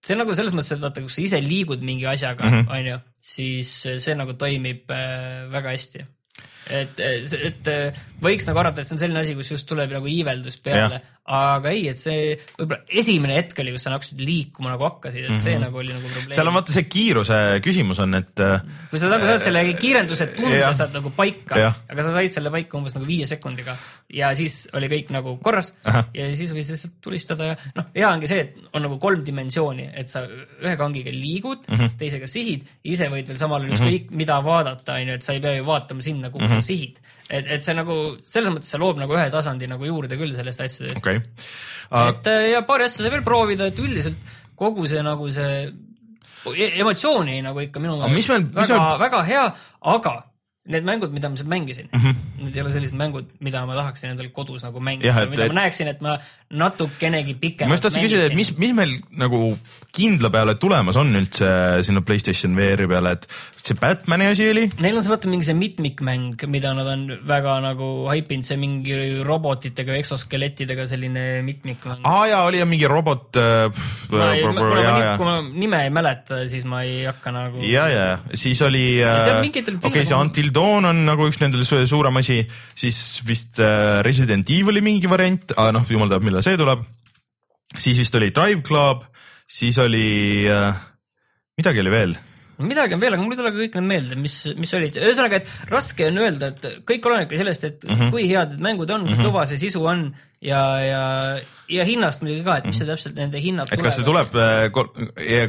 [0.04, 2.76] see on nagu selles mõttes, et vaata, kui sa ise liigud mingi asjaga mm, -hmm.
[2.78, 3.00] onju,
[3.32, 3.72] siis
[4.04, 6.06] see nagu toimib äh, väga hästi.
[6.70, 7.68] et, et
[8.22, 11.70] võiks nagu arvata, et see on selline asi, kus just tuleb nagu iiveldus peale, aga
[11.74, 15.56] ei, et see võib-olla esimene hetk oli, kus sa hakkasid liikuma nagu hakkasid, et see
[15.56, 15.64] mm -hmm.
[15.66, 16.34] nagu oli nagu probleem.
[16.36, 18.60] seal on vaata see kiiruse küsimus on, et äh,
[18.90, 21.54] kui sa nagu saad selle kiirenduse tunde saad nagu paika
[21.90, 23.76] aga sa said selle paika umbes nagu viie sekundiga
[24.12, 26.04] ja siis oli kõik nagu korras Ahah.
[26.14, 29.90] ja siis võis lihtsalt tulistada ja noh, hea ongi see, et on nagu kolm dimensiooni,
[29.94, 30.22] et sa
[30.62, 31.84] ühe kangiga liigud mm, Mhm.
[31.84, 31.98] -hmm.
[31.98, 34.16] teisega sihid, ise võid veel samal ajal ükskõik mm -hmm.
[34.16, 36.56] mida vaadata, onju, et sa ei pea ju vaatama sinna, kuhu mm Mhm.
[36.56, 36.60] -hmm.
[36.60, 36.96] sa sihid.
[37.30, 40.60] et, et see nagu selles mõttes see loob nagu ühe tasandi nagu juurde küll sellest
[40.60, 41.24] asjadest okei
[41.90, 42.08] okay..
[42.12, 45.66] et äh, ja paari asja sai veel proovida, et üldiselt kogu see nagu see
[46.54, 49.44] e- emotsiooni nagu ikka minu mis väga meil-, väga hea,
[49.96, 50.16] aga
[50.66, 52.00] need mängud, mida ma seal mängisin mm.
[52.00, 52.22] -hmm.
[52.44, 55.60] need ei ole sellised mängud, mida ma tahaksin endal kodus nagu mängida mida et- ma
[55.62, 56.16] näeksin, et ma
[56.50, 59.52] natukenegi ma pikemalt just tahtsin küsida, et mis, mis meil nagu
[59.94, 61.50] kindla peale tulemas on üldse
[61.86, 63.28] sinna Playstation VR-i peale, et
[63.66, 67.56] see Batman'i asi oli, Neil on see vaata mingi see mitmikmäng, mida nad on väga
[67.64, 72.02] nagu haipinud, see mingi robotitega, eksoskelettidega selline mitmikmäng.
[72.06, 73.70] aa jaa, oli jah mingi robot äh,.
[74.10, 77.34] ma ei, ja, kuna ma, ja kui, ma nime ei mäleta, siis ma ei hakka
[77.34, 77.62] nagu.
[77.66, 79.42] ja, ja siis oli äh,
[79.82, 82.40] okei see Until Dawn on nagu üks nendel su- suurem asi,
[82.78, 86.84] siis vist äh, Resident Evil'i mingi variant, aga noh, jumal teab, millal see tuleb.
[87.76, 89.04] siis vist oli Drive Club,
[89.46, 90.72] siis oli äh,,
[91.58, 92.16] midagi oli veel
[92.58, 95.42] midagi on veel, aga mul ei tule ka kõik need meelde, mis, mis olid, ühesõnaga,
[95.42, 98.10] et raske on öelda, et kõik olenebki sellest, et mm -hmm.
[98.14, 99.26] kui head need mängud on, kui Mhm.
[99.28, 101.02] kõva see sisu on ja, ja,
[101.68, 103.74] ja hinnast muidugi ka, et mis see täpselt nende hinnad Mhm.
[103.74, 104.32] et kas see tuleb,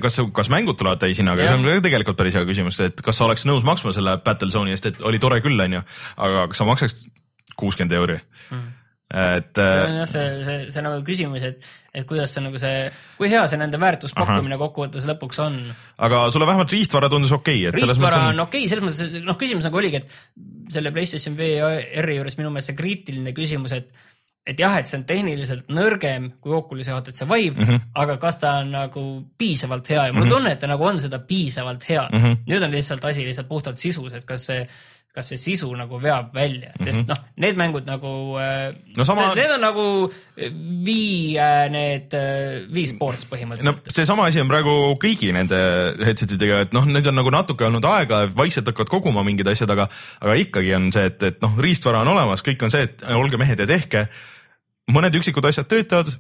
[0.02, 3.26] kas, kas mängud tulevad täishinnaga, see on ka tegelikult päris hea küsimus, et kas sa
[3.26, 5.82] oleks nõus maksma selle Battlezone'i eest, et oli tore küll, onju,
[6.18, 7.06] aga kas sa maksaks
[7.58, 8.20] kuuskümmend euri
[8.52, 8.68] mm.?
[9.08, 11.64] et see äh, on jah, see, see, see nagu küsimus, et,
[11.98, 12.88] et kuidas see nagu see,
[13.18, 15.60] kui hea see nende väärtuspakkumine kokkuvõttes lõpuks on
[16.08, 19.24] aga sulle vähemalt riistvara tundus okei okay,, et selles mõttes on okei okay,, selles mõttes,
[19.26, 23.92] noh, küsimus nagu oligi, et selle PlayStation VR-i juures minu meelest see kriitiline küsimus, et
[24.48, 27.66] et jah, et see on tehniliselt nõrgem kui Oculus'i HTC Vive mm.
[27.68, 27.88] -hmm.
[28.04, 29.04] aga kas ta on nagu
[29.38, 32.24] piisavalt hea ja mul on tunne, et ta nagu on seda piisavalt hea mm.
[32.24, 32.38] -hmm.
[32.48, 34.62] nüüd on lihtsalt asi lihtsalt puhtalt sisus, et kas see
[35.18, 37.10] kas see sisu nagu veab välja, sest mm -hmm.
[37.10, 38.76] noh, need mängud nagu äh.
[38.98, 39.86] No sama- need on nagu
[40.86, 43.92] Wii äh, need äh, Wii Sports no põhimõtteliselt.
[43.98, 45.58] seesama asi on praegu kõigi nende
[46.06, 49.74] headset idega, et noh, nüüd on nagu natuke olnud aega, vaikselt hakkavad koguma mingid asjad,
[49.74, 49.90] aga,
[50.22, 53.38] aga ikkagi on see, et, et noh, riistvara on olemas, kõik on see, et olge
[53.38, 54.08] mehed ja tehke.
[54.92, 56.14] mõned üksikud asjad töötavad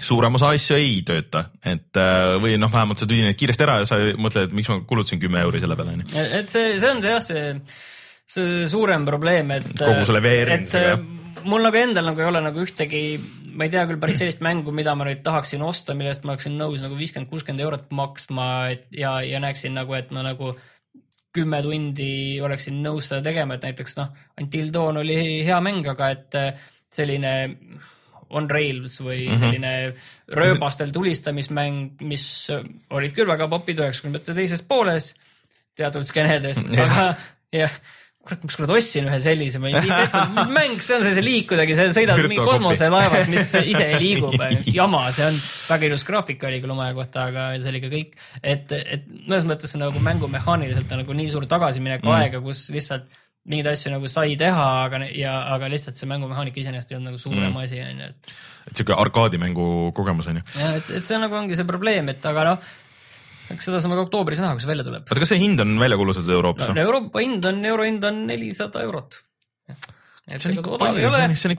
[0.00, 3.88] suurem osa asju ei tööta, et äh, või noh, vähemalt sa tüdined kiiresti ära ja
[3.88, 6.08] sa mõtled, et miks ma kulutasin kümme euri selle peale onju.
[6.40, 7.52] et see, see on see jah, see,
[8.36, 9.70] see suurem probleem, et.
[9.78, 10.98] Kogu selle et VR-indusega, jah.
[10.98, 13.04] äh, mul nagu endal nagu ei ole nagu ühtegi,
[13.54, 16.58] ma ei tea küll päris sellist mängu, mida ma nüüd tahaksin osta, millest ma oleksin
[16.58, 20.56] nõus nagu viiskümmend, kuuskümmend eurot maksma, et ja, ja näeksin nagu, et ma nagu
[21.34, 25.16] kümme tundi oleksin nõus seda tegema, et näiteks noh, Until Dawn oli
[25.46, 27.34] hea mäng, aga et äh, selline
[28.30, 29.42] on rails või mm -hmm.
[29.42, 32.26] selline rööbastel tulistamismäng, mis
[32.90, 35.12] olid küll väga popid üheksakümnendate teises pooles
[35.76, 37.14] teatud skeenedes, aga
[37.54, 37.74] jah,
[38.24, 40.22] kurat, ma ükskord ostsin ühe sellise, ma ei tea,
[40.54, 45.04] mäng, see on see, see liikudagi, sa sõidad mingi kosmoselaevas, mis ise liigub, mis jama
[45.14, 45.42] see on,
[45.74, 48.16] väga ilus graafika oli küll omaja kohta, aga see oli ka kõik.
[48.40, 52.16] et, et mõnes mõttes nagu mängu mehaaniliselt on nagu nii suur tagasimineku mm.
[52.22, 53.12] aega, kus lihtsalt
[53.44, 57.20] mingeid asju nagu sai teha, aga ja, aga lihtsalt see mängumehaanika iseenesest ei olnud nagu
[57.20, 57.60] suurem mm.
[57.60, 58.32] asi onju, et
[58.70, 59.66] et siuke arkaadimängu
[59.96, 60.44] kogemus onju.
[60.60, 62.72] ja et, et see nagu ongi see probleem, et aga noh,
[63.52, 65.04] eks seda saame ka oktoobris näha, kui see välja tuleb.
[65.04, 66.80] oota, kas see hind on välja kuulutatud Euroopas no,?
[66.86, 69.20] Euroopa hind on, euro hind on nelisada eurot
[70.24, 71.18] see on ikka odav ei ole,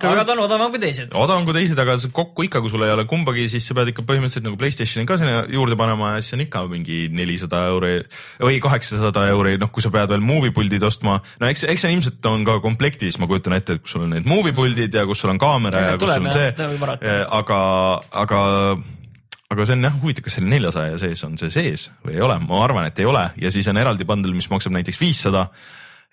[0.09, 1.13] aga ta on odavam kui teised.
[1.13, 4.05] odavam kui teised, aga kokku ikka, kui sul ei ole kumbagi, siis sa pead ikka
[4.09, 7.99] põhimõtteliselt nagu Playstationi ka sinna juurde panema ja siis on ikka mingi nelisada euri
[8.41, 11.19] või kaheksasada euri, noh, kui sa pead veel movie puldid ostma.
[11.21, 14.17] no eks, eks see ilmselt on ka komplektis, ma kujutan ette, et kus sul on
[14.17, 17.21] need movie puldid ja kus sul on kaamera ja, ja kus tuleb, sul on see,
[17.37, 17.61] aga,
[18.25, 18.43] aga
[19.53, 22.41] aga see on jah huvitav, kas selle neljasaja sees on see sees või ei ole,
[22.41, 25.51] ma arvan, et ei ole ja siis on eraldi bundle, mis maksab näiteks viissada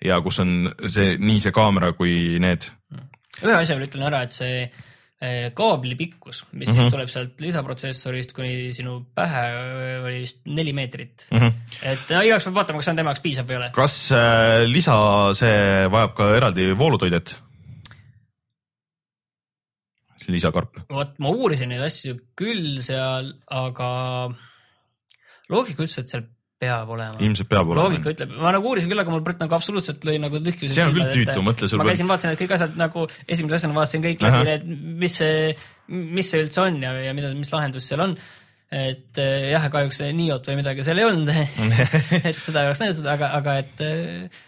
[0.03, 2.69] ja kus on see nii see kaamera kui need.
[3.43, 6.65] ühe asja veel ütlen ära, et see eh, kaabli pikkus, mis mm -hmm.
[6.73, 6.91] siis mhm.
[6.95, 9.45] tuleb sealt lisaprotsessorist kuni sinu pähe,
[10.03, 11.39] oli vist neli meetrit mm.
[11.39, 11.79] -hmm.
[11.81, 13.71] et no, igaks peab vaatama, kas see on tema jaoks piisav või ei ole.
[13.73, 14.99] kas äh, lisa,
[15.33, 17.37] see vajab ka eraldi voolutoidet?
[20.31, 20.83] lisakarp.
[20.91, 23.89] vot ma uurisin neid asju küll seal, aga
[25.51, 26.27] loogika ütles, et seal
[26.63, 27.19] peab olema.
[27.23, 27.87] ilmselt peab olema.
[27.87, 30.69] loogika ütleb, ma nagu uurisin küll, aga mul Brett nagu absoluutselt lõi nagu tühju.
[30.71, 31.81] see on küll tüütu, mõtle sul.
[31.81, 34.69] ma käisin, vaatasin, et kõik asjad nagu esimese asjana vaatasin kõik läbi, et
[35.03, 35.51] mis see,
[35.89, 38.17] mis see üldse on ja, ja mida, mis lahendus seal on
[38.73, 41.29] et eh, jah, kahjuks Niot või midagi seal ei olnud
[42.29, 44.41] et seda ei oleks näidatud, aga, aga et eh,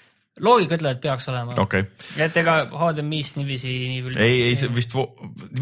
[0.44, 1.86] loogika ütleb, et peaks olema okay..
[2.20, 4.18] et ega HDMI-st niiviisi nii küll.
[4.20, 4.96] ei, ei see vist,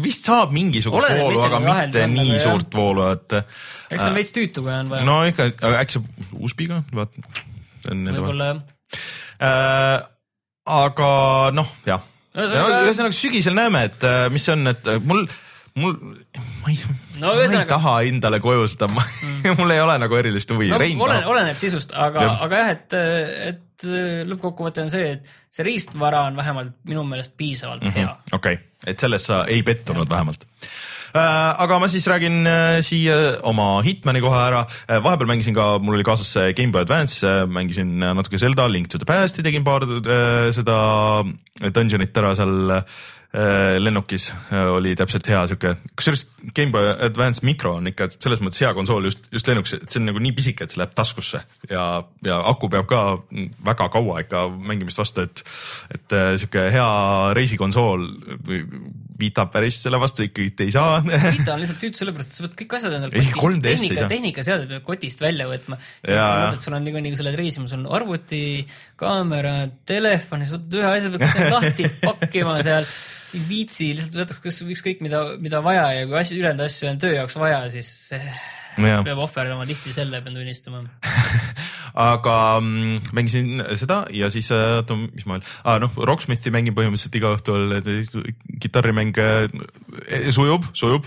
[0.02, 3.36] vist saab mingisugust Oleneb, voolu, aga mitte nii aga, suurt voolu, et.
[3.38, 5.06] eks see on äh, veits tüütu, kui on vaja.
[5.06, 7.44] no ikka, aga äkki see USB-ga, vaata.
[7.86, 8.64] võib-olla jah
[9.38, 9.96] äh,.
[10.74, 11.10] aga
[11.54, 12.02] noh, jah.
[12.34, 15.28] ühesõnaga sügisel näeme, et äh, mis see on, et äh, mul
[15.74, 15.96] mul,
[16.62, 16.78] ma ei
[17.18, 19.56] no,, ma ei taha endale koju seda mm.
[19.58, 20.78] mul ei ole nagu erilist huvi no,.
[20.78, 22.98] oleneb, oleneb sisust, aga, aga jah, et,
[23.50, 23.86] et
[24.30, 27.98] lõppkokkuvõte on see, et see riistvara on vähemalt minu meelest piisavalt mm -hmm.
[27.98, 28.16] hea.
[28.32, 30.14] okei okay., et selles sa ei pettunud ja.
[30.14, 30.46] vähemalt
[31.16, 35.02] äh, aga ma siis räägin äh, siia oma Hitmani kohe ära äh,.
[35.02, 38.98] vahepeal mängisin ka, mul oli kaasas see Gameboy Advance äh,, mängisin natuke Zelda, Link to
[38.98, 40.78] the Past'i tegin paar äh, seda
[41.74, 42.84] dungeonit ära seal Äh,
[43.34, 48.70] lennukis äh, oli täpselt hea sihuke, kusjuures GameBoy Advance Micro on ikka selles mõttes hea
[48.76, 51.86] konsool just, just lennukis, et see on nagu nii pisike, et see läheb taskusse ja,
[52.26, 53.00] ja aku peab ka
[53.66, 55.42] väga kaua ikka mängimist vastu, et,
[55.96, 56.90] et äh, sihuke hea
[57.38, 58.06] reisikonsool
[59.14, 60.96] Vita päris selle vastu ikkagi ei saa.
[61.04, 64.86] Vita on lihtsalt tüütu sellepärast, et sa pead kõik asjad endale kotist, tehnika, tehnikaseadmed peab
[64.88, 65.78] kotist välja võtma.
[66.58, 68.42] sul on niikuinii, kui sa lähed reisima, sul on arvuti,
[68.98, 69.54] kaamera,
[69.86, 72.90] telefon ja sa võtad ühe asja, pead lahti pakkima seal
[73.34, 77.00] ei viitsi, lihtsalt võtaks kas ükskõik mida, mida vaja ja kui asju, ülejäänud asju on
[77.02, 79.00] töö jaoks vaja, siis ja.
[79.06, 80.82] peab ohverdama tihti selle, pean tunnistama
[81.94, 86.74] aga mm, mängisin seda ja siis, äh, oota, mis ma veel ah,, noh, Rocksmithi mängin
[86.76, 87.76] põhimõtteliselt iga õhtul,
[88.62, 89.46] kitarrimäng äh,
[90.34, 91.06] sujub, sujub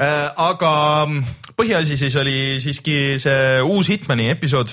[0.00, 0.28] äh,.
[0.32, 0.72] aga
[1.08, 4.72] mm, põhiasi siis oli siiski see uus Hitmani episood.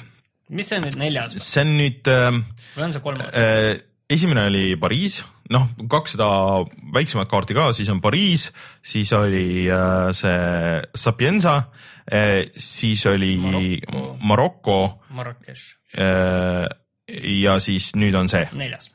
[0.55, 1.35] mis see on nüüd neljas?
[1.41, 2.31] see on nüüd äh,.
[2.77, 3.75] või on see kolmas äh,?
[4.09, 5.19] Esimene oli Pariis,
[5.53, 6.27] noh, kakssada
[6.93, 8.49] väiksemat kaarti ka, siis on Pariis,
[8.85, 11.55] siis oli äh, see Sapienza
[12.05, 13.35] äh,, siis oli
[14.21, 15.01] Maroko.
[15.09, 16.69] Marrakech äh,.
[17.45, 18.47] ja siis nüüd on see.
[18.57, 18.89] neljas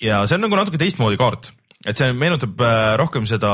[0.00, 1.50] ja see on nagu natuke teistmoodi kaart
[1.84, 2.62] et see meenutab
[2.96, 3.50] rohkem seda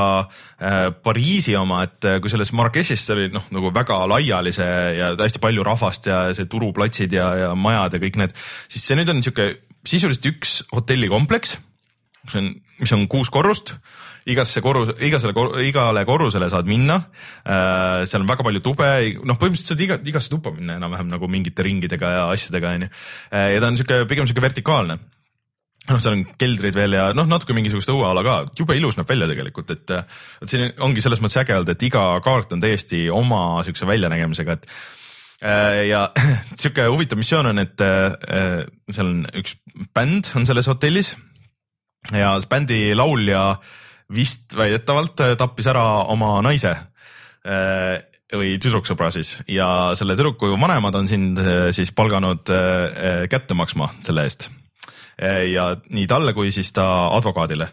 [1.03, 5.65] Pariisi oma, et kui selles Marrakechis oli noh, nagu väga laiali see ja hästi palju
[5.67, 8.37] rahvast ja see turuplatsid ja, ja majad ja kõik need,
[8.71, 11.57] siis see nüüd on niisugune sisuliselt üks hotellikompleks,
[12.27, 13.75] mis on, mis on kuus korrust
[14.29, 15.33] igasse korrus, igasele,
[15.65, 16.99] igale korrusele saad minna
[17.41, 18.03] äh,.
[18.05, 18.89] seal on väga palju tube,
[19.25, 22.91] noh, põhimõtteliselt saad iga, igasse tuppa minna enam-vähem nagu mingite ringidega ja asjadega onju.
[23.31, 24.99] ja ta on sihuke, pigem sihuke vertikaalne
[25.89, 29.29] noh, seal on keldrid veel ja noh, natuke mingisugust õueala ka, jube ilus näeb välja
[29.31, 33.63] tegelikult, et vot siin ongi selles mõttes äge olnud, et iga kaart on täiesti oma
[33.65, 35.00] siukse väljanägemisega, et äh,
[35.41, 36.05] ja
[36.59, 39.57] sihuke huvitav missioon on, et äh, seal on üks
[39.95, 41.15] bänd on selles hotellis.
[42.11, 43.55] Ja bändi laulja
[44.11, 47.99] vist väidetavalt tappis ära oma naise äh,
[48.33, 49.35] või tüdruksõbra siis.
[49.51, 49.67] Ja
[49.97, 51.41] selle tüdruku vanemad on sind
[51.75, 52.47] siis palganud
[53.29, 54.47] kätte maksma selle eest.
[55.21, 57.67] Ja nii talle kui siis ta advokaadile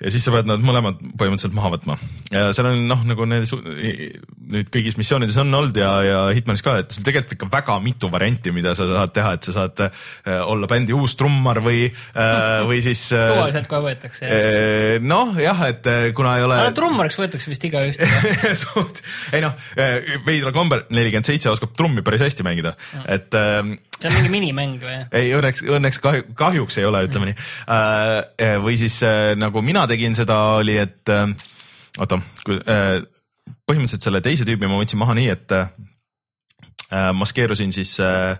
[0.00, 1.96] ja siis sa pead nad mõlemad põhimõtteliselt maha võtma.
[2.32, 3.50] ja seal on noh, nagu need
[4.50, 8.52] nüüd kõigis missioonides on olnud ja, ja Hitmanis ka, et tegelikult ikka väga mitu varianti,
[8.54, 9.90] mida sa saad teha, et sa saad äh,
[10.40, 13.26] olla bändi uus trummar või äh,, või siis äh,.
[13.28, 14.30] suvaliselt kohe võetakse
[15.04, 16.62] noh, jah, et kuna ei ole.
[16.76, 18.00] trummariks võetakse vist igaüht
[18.62, 19.04] suht,
[19.36, 22.74] ei noh, veidral kombel nelikümmend seitse oskab trummi päris hästi mängida,
[23.04, 23.76] et äh,.
[24.00, 24.96] see on mingi minimäng või?
[25.12, 28.96] ei, õnneks, õnneks kahju, kahjuks ei ole, ütleme nii või siis
[29.36, 31.28] nagu mina tegin seda, oli, et äh,
[31.98, 32.20] oota,
[32.54, 32.98] äh,
[33.66, 35.70] põhimõtteliselt selle teise tüübi ma võtsin maha nii, et äh,
[37.16, 38.38] maskeerusin siis äh,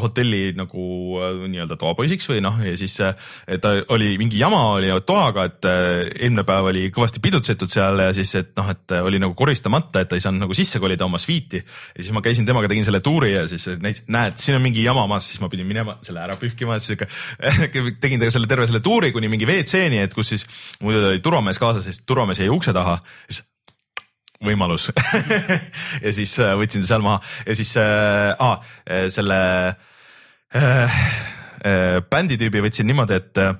[0.00, 0.84] hotelli nagu
[1.22, 3.14] äh, nii-öelda toapoisiks või noh, ja siis äh,
[3.62, 8.10] ta oli mingi jama oli toaga, et äh, eelmine päev oli kõvasti pidutsetud seal ja
[8.16, 11.06] siis, et noh, et äh, oli nagu koristamata, et ta ei saanud nagu sisse kolida
[11.06, 11.60] oma sviiti.
[11.62, 14.82] ja siis ma käisin temaga, tegin selle tuuri ja siis näitasin, näed, siin on mingi
[14.82, 17.06] jama maas, siis ma pidin minema selle ära pühkima, siis sihuke
[18.02, 20.46] tegin temaga selle terve selle tuuri kuni mingi WC-ni, et kus siis
[20.82, 22.98] muidu oli turvamees kaasas, siis turvamees jäi ukse taha,
[23.30, 23.44] siis
[24.44, 24.90] võimalus.
[26.04, 27.20] Ja siis äh, võtsin ta seal maha.
[27.46, 28.62] Ja siis äh, ah,
[29.12, 29.40] selle
[30.54, 31.00] äh,
[31.64, 33.58] äh, bändi tüübi võtsin niimoodi, et äh,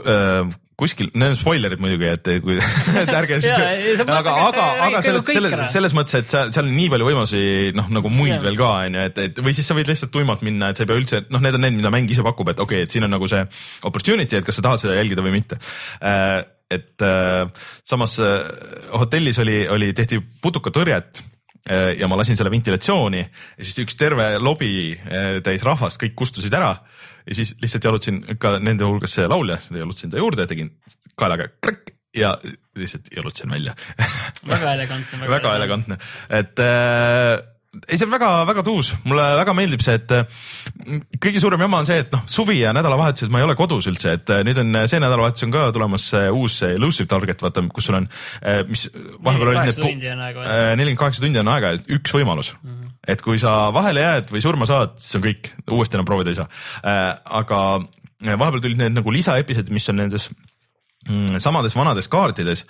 [0.00, 2.56] äh, kuskil, need on spoilerid muidugi, et kui
[3.02, 6.90] et ärge mõtled, aga, aga, aga selles, selles, selles mõttes, et seal, seal on nii
[6.92, 7.44] palju võimalusi,
[7.76, 8.42] noh nagu muid Jaa.
[8.44, 10.90] veel ka onju, et, et või siis sa võid lihtsalt tuimalt minna, et sa ei
[10.90, 13.08] pea üldse, noh, need on need, mida mäng ise pakub, et okei okay,, et siin
[13.08, 13.40] on nagu see
[13.88, 15.60] opportunity, et kas sa tahad seda jälgida või mitte.
[16.04, 17.46] Äh, et äh,
[17.86, 18.44] samas äh,
[18.98, 21.22] hotellis oli, oli, tehti putukatõrjet
[21.70, 26.16] äh, ja ma lasin selle ventilatsiooni ja siis üks terve lobi äh, täis rahvast, kõik
[26.18, 26.74] kustusid ära.
[27.26, 30.70] Ja siis lihtsalt jalutasin ka nende hulgas see laulja, jalutasin ta juurde, tegin
[31.18, 32.36] kaelaga krakk ja
[32.78, 33.74] lihtsalt jalutasin välja.
[34.46, 35.28] Väga elegantne.
[35.28, 35.98] väga elegantne,
[36.30, 37.38] et äh,
[37.84, 40.38] ei, see on väga-väga tuus, mulle väga meeldib see, et äh,
[41.22, 44.16] kõige suurem jama on see, et noh, suvi ja nädalavahetused ma ei ole kodus üldse,
[44.18, 47.64] et äh, nüüd on äh, see nädalavahetus on ka tulemas see uus elusive target, vaata,
[47.74, 48.08] kus sul on,
[48.70, 49.80] mis vahepeal olid need.
[49.80, 50.46] tundi on aega.
[50.78, 52.72] nelikümmend kaheksa tundi on aega, üks võimalus mm.
[52.72, 52.96] -hmm.
[53.14, 56.40] et kui sa vahele jääd või surma saad, siis on kõik, uuesti enam proovida ei
[56.40, 56.48] saa.
[57.40, 57.62] aga
[58.26, 60.55] vahepeal tulid need nagu lisaepisoodid, mis on nendes mm,
[61.42, 62.64] samades vanades kaartides,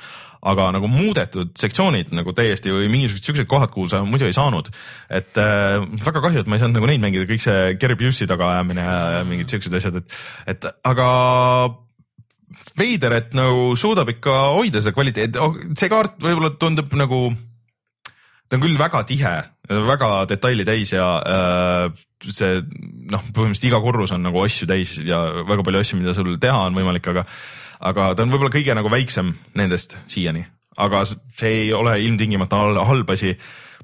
[0.47, 4.69] aga nagu muudetud sektsioonid nagu täiesti või mingisugused siuksed kohad, kuhu sa muidu ei saanud.
[5.11, 8.29] et äh, väga kahju, et ma ei saanud nagu neid mängida, kõik see Gary Busey
[8.31, 10.21] tagaajamine ja mingid siuksed asjad, et,
[10.55, 11.09] et aga
[12.77, 17.21] veider, et nagu suudab ikka hoida seda kvaliteeti, see kaart võib-olla tundub nagu,
[18.47, 22.61] ta on küll väga tihe, väga detaili täis ja äh, see
[23.11, 26.67] noh, põhimõtteliselt iga korrus on nagu asju täis ja väga palju asju, mida sul teha
[26.69, 27.27] on võimalik, aga
[27.81, 30.45] aga ta on võib-olla kõige nagu väiksem nendest siiani,
[30.83, 33.37] aga see ei ole ilmtingimata hal- halb asi.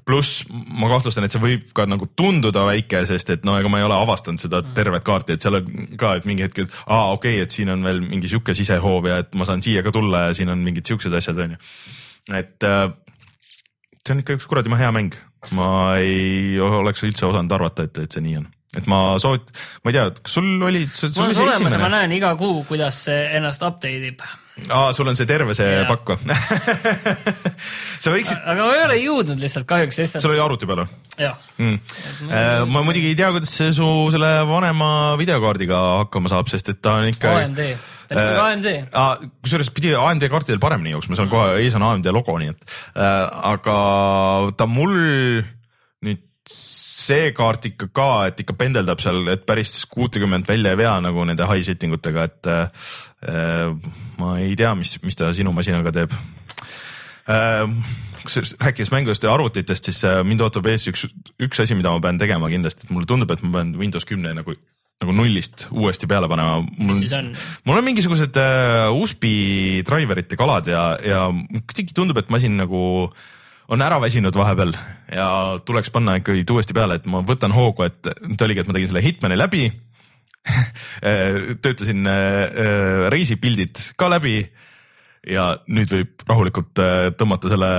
[0.03, 3.79] pluss ma kahtlustan, et see võib ka nagu tunduda väike, sest et no ega ma
[3.79, 7.13] ei ole avastanud seda tervet kaarti, et seal on ka, et mingi hetk, et aa,
[7.13, 9.93] okei okay,, et siin on veel mingi sihuke sisehoov ja et ma saan siia ka
[9.95, 11.55] tulla ja siin on mingid siuksed asjad, onju.
[12.35, 12.89] et äh,
[14.03, 15.15] see on ikka üks kuradi hea mäng,
[15.55, 19.51] ma ei oleks üldse osanud arvata, et, et see nii on et ma soovit-,
[19.83, 21.91] ma ei tea, kas sul oli, sul oli see olemas ja ma esimene?
[21.97, 24.23] näen iga kuu, kuidas see ennast update ib.
[24.69, 25.85] aa, sul on see terve see Jaa.
[25.89, 26.37] pakk või
[28.03, 30.83] sa võiksid, aga ma ei ole jõudnud lihtsalt kahjuks, sest et sul oli arvuti peal
[30.83, 31.95] või jah, mm.?
[32.73, 36.97] ma muidugi ei tea, kuidas see su selle vanema videokaardiga hakkama saab, sest et ta
[37.01, 37.33] on ikka.
[37.43, 37.63] AMD,
[38.09, 38.69] ta on ikka AMD.
[39.45, 43.25] kusjuures pidi AMD kaartidel paremini jooksma, seal kohe ees on AMD logo, nii et äh,
[43.53, 43.77] aga
[44.57, 44.97] ta mul
[46.03, 46.25] nüüd
[47.03, 51.25] see kaart ikka ka, et ikka pendeldab seal, et päris kuutekümmet välja ei vea nagu
[51.27, 53.75] nende high setting utega, et äh,
[54.19, 56.15] ma ei tea, mis, mis ta sinu masinaga teeb
[57.27, 57.67] äh,.
[58.23, 61.09] kusjuures rääkides mängudest ja arvutitest, siis äh, mind ootab ees üks,
[61.43, 64.31] üks asi, mida ma pean tegema kindlasti, et mulle tundub, et ma pean Windows kümne
[64.37, 64.55] nagu
[65.03, 66.61] nagu nullist uuesti peale panema.
[66.77, 67.31] mis siis on?
[67.67, 69.27] mul on mingisugused äh, USB
[69.87, 71.25] driverite kalad ja, ja
[71.67, 72.83] kuidagi tundub, et masin nagu
[73.71, 74.73] on ära väsinud vahepeal
[75.13, 75.27] ja
[75.65, 78.91] tuleks panna ikkagi uuesti peale, et ma võtan hoogu, et nüüd oligi, et ma tegin
[78.91, 79.67] selle Hitmani läbi.
[81.63, 84.41] Töötasin äh, reisipildid ka läbi
[85.31, 87.69] ja nüüd võib rahulikult äh, tõmmata selle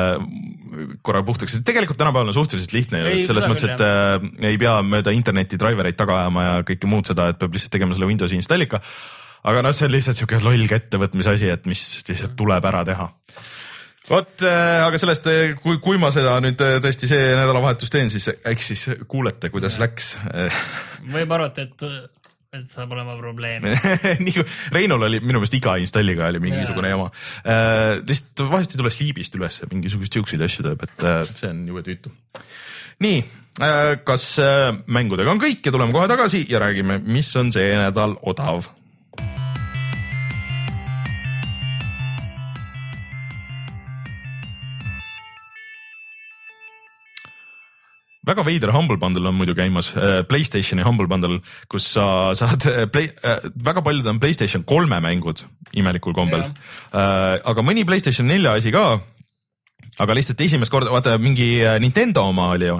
[1.05, 4.79] korra puhtaks, tegelikult tänapäeval on suhteliselt lihtne ju, et selles mõttes, et äh, ei pea
[4.87, 8.41] mööda interneti drivereid taga ajama ja kõike muud seda, et peab lihtsalt tegema selle Windowsi
[8.41, 8.81] installika.
[9.45, 13.11] aga noh, see on lihtsalt siuke loll kättevõtmise asi, et mis lihtsalt tuleb ära teha
[14.09, 15.29] vot äh,, aga sellest,
[15.63, 19.79] kui, kui ma seda nüüd äh, tõesti see nädalavahetus teen, siis eks siis kuulete, kuidas
[19.83, 20.15] läks.
[21.15, 21.87] võib arvata, et,
[22.55, 23.67] et saab olema probleem.
[24.25, 24.45] nii kui
[24.77, 27.09] Reinul oli minu meelest iga installiga oli mingisugune jama.
[28.03, 31.87] lihtsalt vahest ei tule Sleepist üles, mingisuguseid siukseid asju teeb, et äh, see on jube
[31.87, 32.13] tüütu.
[33.05, 33.25] nii,
[34.05, 38.19] kas äh, mängudega on kõik ja tuleme kohe tagasi ja räägime, mis on see nädal
[38.23, 38.69] odav
[48.27, 52.07] väga veider Humble Bundle on muidu käimas äh,, Playstationi Humble Bundle, kus sa
[52.39, 55.45] saad äh, play, äh,, väga paljud on Playstation kolme mängud
[55.75, 56.47] imelikul kombel.
[56.95, 59.01] Aga mõni Playstation nelja asi ka.
[59.99, 62.77] aga lihtsalt esimest korda, vaata mingi Nintendo oma oli ju,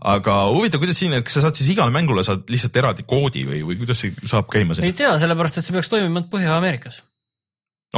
[0.00, 3.42] aga huvitav, kuidas siin, et kas sa saad siis igale mängule saad lihtsalt eraldi koodi
[3.48, 6.30] või, või kuidas see saab käima ei see, tea, sellepärast et see peaks toimima ainult
[6.32, 7.02] Põhja-Ameerikas.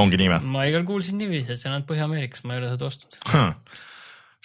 [0.02, 0.40] ongi nii või?
[0.56, 3.20] ma igal kuulsin niiviisi, et see on ainult Põhja-Ameerikas, ma ei ole seda ostnud.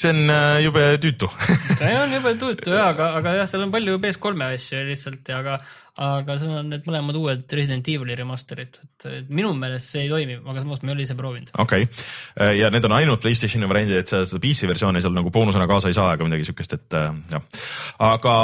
[0.01, 1.29] See on äh, jube tüütu
[1.79, 5.57] see on jube tüütu ja, aga, aga jah, seal on palju PS3 asju lihtsalt aga,
[6.01, 8.79] aga seal on need mõlemad uued Resident Evil'i remaster'id,
[9.09, 11.51] et minu meelest see ei toimi, aga samas ma ei ole ise proovinud.
[11.63, 15.33] okei okay., ja need on ainult Playstationi variandid, et sa seda PC versiooni seal nagu
[15.33, 17.67] boonusena kaasa ei saa ega midagi siukest, et äh, jah.
[18.11, 18.35] aga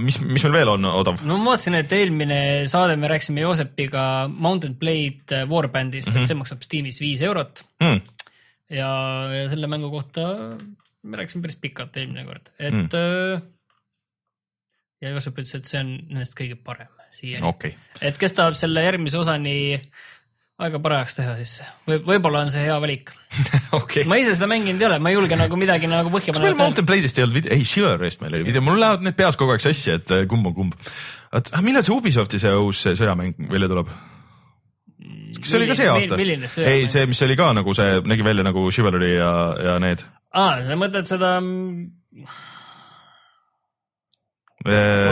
[0.00, 1.22] mis, mis meil veel on odav?
[1.24, 6.26] no ma vaatasin, et eelmine saade me rääkisime Joosepiga Mountain Blade Warbandist mm, -hmm.
[6.26, 7.98] et see maksab Steamis viis eurot mm.
[8.74, 8.92] ja,
[9.38, 10.28] ja selle mängu kohta
[11.02, 13.46] me rääkisime päris pikalt eelmine kord, et mm.
[15.02, 17.76] ja Joosep ütles, et see on nendest kõige parem siiani okay..
[18.00, 19.54] et kes tahab selle järgmise osani
[20.62, 21.56] aega parajaks teha, siis
[21.88, 23.12] või võib-olla on see hea valik
[23.80, 24.06] okay..
[24.08, 26.52] ma ise seda mänginud ei ole, ma ei julge nagu midagi nagu põhja panna.
[26.52, 29.18] kas meil Mountain Blade'ist ei olnud video, ei Shiverist meil oli video, mul lähevad need
[29.18, 30.78] peas kogu aeg sassi, et äh, kumb on kumb.
[31.32, 33.92] oota, ah, millal see Ubisofti see uus sõjamäng välja tuleb?
[35.40, 36.20] kas see oli ka see aasta?
[36.68, 39.32] ei, see, mis oli ka nagu see, nägi välja nagu Chivalry ja,
[39.70, 41.90] ja need aa, sa mõtled seda mm,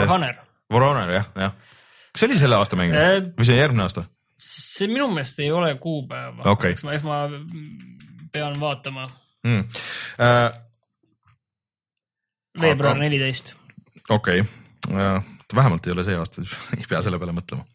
[0.09, 0.39] Honor?
[0.71, 1.53] For Honor jah, jah.
[2.11, 4.05] kas see oli selle aasta mäng äh, või see järgmine aasta?
[4.41, 7.19] see minu meelest ei ole kuupäeva okay., eks ma, eks ma
[8.33, 9.07] pean vaatama
[9.45, 9.67] mm..
[10.17, 10.49] Uh,
[12.61, 13.53] veebruar neliteist.
[14.09, 14.95] okei okay.
[14.95, 15.21] uh,,
[15.55, 17.67] vähemalt ei ole see aasta, siis ei pea selle peale mõtlema.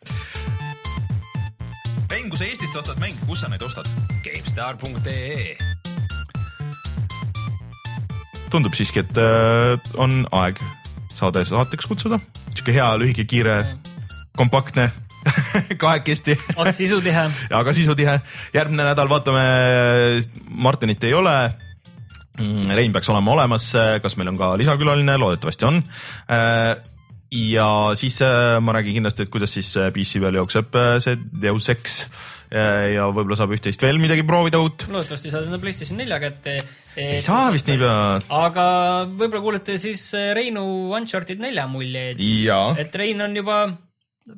[2.11, 3.91] mäng, kui sa Eestist ostad mänge, kus sa neid ostad?
[4.25, 5.76] GameStar.ee
[8.53, 10.61] tundub siiski, et äh, on aeg
[11.17, 12.21] saade saateks kutsuda.
[12.53, 13.59] sihuke hea, lühike, kiire,
[14.37, 14.91] kompaktne
[15.83, 17.29] kahekesti aga sisutihe.
[17.51, 18.19] aga sisutihe.
[18.55, 19.47] järgmine nädal vaatame,
[20.51, 21.37] Martinit ei ole.
[22.37, 23.71] Mm, Rein peaks olema olemas,
[24.03, 25.81] kas meil on ka lisakülaline, loodetavasti on.
[26.31, 26.77] Äh,
[27.33, 27.69] ja
[27.99, 32.03] siis äh, ma räägin kindlasti, et kuidas siis PC peal jookseb see Deus Ex
[32.51, 34.87] ja võib-olla saab üht-teist veel midagi proovida uut.
[34.91, 36.61] loodetavasti saad enda PlayStation nelja kätte
[36.97, 38.21] ei saa vist niipea.
[38.33, 38.67] aga
[39.11, 40.65] võib-olla kuulete siis äh, Reinu
[40.97, 42.21] Uncharted nelja muljeid.
[42.81, 43.59] et Rein on juba,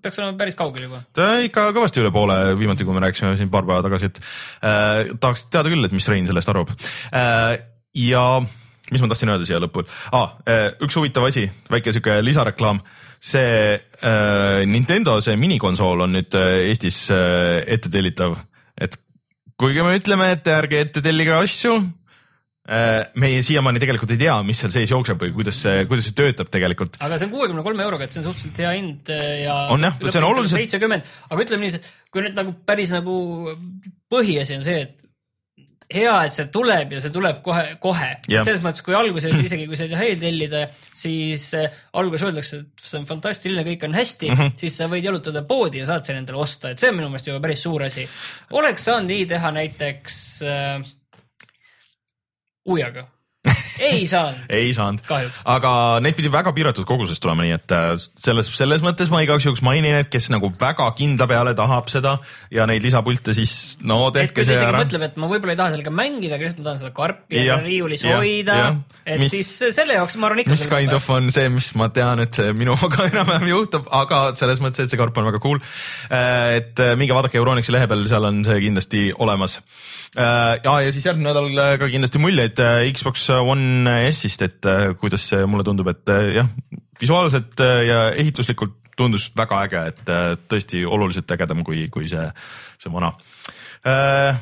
[0.02, 1.02] peaks olema päris kaugel juba.
[1.14, 4.22] ta ikka kõvasti üle poole, viimati kui me rääkisime siin paar päeva tagasi, et
[4.66, 7.58] äh, tahaks teada küll, et mis Rein sellest arvab äh,.
[7.98, 8.24] ja
[8.88, 9.86] mis ma tahtsin öelda siia lõpul
[10.16, 10.38] ah,,
[10.84, 12.82] üks huvitav asi, väike sihuke lisareklaam
[13.20, 18.38] see äh, Nintendo see minikonsool on nüüd äh, Eestis äh, ette tellitav,
[18.78, 18.98] et
[19.58, 21.80] kuigi me ütleme, et ärge ette tellige asju,
[22.68, 26.16] Äh, meie siiamaani tegelikult ei tea, mis seal sees jookseb või kuidas see, kuidas see
[26.18, 26.98] töötab tegelikult.
[27.00, 29.54] aga see on kuuekümne kolme euroga, et see on suhteliselt hea hind äh, ja.
[29.72, 30.60] on jah, see on oluliselt.
[30.60, 33.14] seitsekümmend, aga ütleme niiviisi, et kui nüüd nagu päris nagu
[34.12, 35.07] põhiasi on see, et
[35.94, 38.10] hea, et see tuleb ja see tuleb kohe, kohe.
[38.28, 40.62] selles mõttes, kui alguses isegi kui sa ei taha eeltellida,
[41.02, 44.56] siis äh, alguses öeldakse, et see on fantastiline, kõik on hästi mm, -hmm.
[44.62, 47.30] siis sa võid jalutada poodi ja saad selle endale osta, et see on minu meelest
[47.32, 48.08] juba päris suur asi.
[48.52, 50.90] oleks saanud nii teha näiteks äh,
[52.68, 53.08] uiaga
[53.88, 55.02] ei saanud ei saanud,
[55.48, 55.72] aga
[56.04, 59.62] neid pidi väga piiratud koguses tulema, nii et äh, selles, selles mõttes ma igaks juhuks
[59.66, 62.16] mainin, et kes nagu väga kindla peale tahab seda
[62.54, 64.82] ja neid lisapilte, siis no tehke see ära.
[64.82, 67.58] mõtleb, et ma võib-olla ei taha sellega mängida, aga lihtsalt ma tahan seda karpi ja,
[67.64, 68.58] riiulis ja, hoida,
[69.04, 70.54] et mis, siis selle jaoks ma arvan ikka.
[70.56, 74.62] mis kind of on see, mis ma tean, et see minuga enam-vähem juhtub, aga selles
[74.64, 75.60] mõttes, et see karp on väga cool.
[76.08, 79.58] Äh, et äh, minge vaadake Euronixi lehe peal, seal on see kindlasti olemas.
[80.16, 82.60] Ja, ja siis järgmine nädal ka kindlasti muljeid
[82.96, 86.52] Xbox One S-ist, et äh, kuidas see mulle tundub, et äh, jah,
[87.00, 90.08] visuaalselt äh, ja ehituslikult tundus väga äge, et
[90.50, 92.24] tõesti oluliselt ägedam kui, kui see,
[92.82, 93.12] see vana
[93.86, 94.40] äh,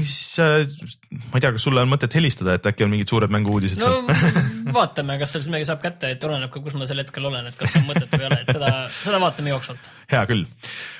[0.00, 3.82] siis ma ei tea, kas sulle on mõtet helistada, et äkki on mingid suured mängu-uudised
[3.82, 4.40] no, seal?
[4.78, 7.58] vaatame, kas sellest midagi saab kätte, et oleneb ka, kus ma sel hetkel olen, et
[7.58, 9.92] kas on mõtet või ei ole, et seda, seda vaatame jooksvalt.
[10.14, 10.48] hea küll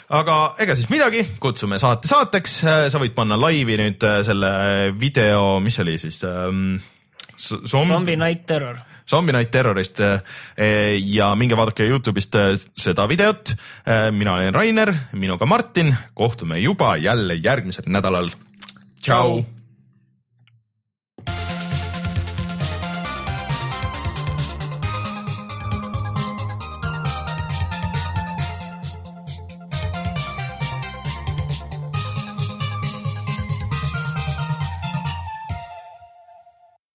[0.08, 2.58] aga ega siis midagi, kutsume saate saateks,
[2.92, 4.50] sa võid panna laivi nüüd selle
[4.98, 6.76] video, mis oli siis ähm,?
[7.34, 8.76] Zombie Night Terror.
[9.10, 12.38] Zombie Night Terrorist eh, ja minge vaadake Youtube'ist
[12.78, 13.56] seda videot.
[14.14, 18.30] Mina olen Rainer, minuga Martin, kohtume juba jälle järgmisel nädalal.
[19.00, 19.53] tšau, tšau..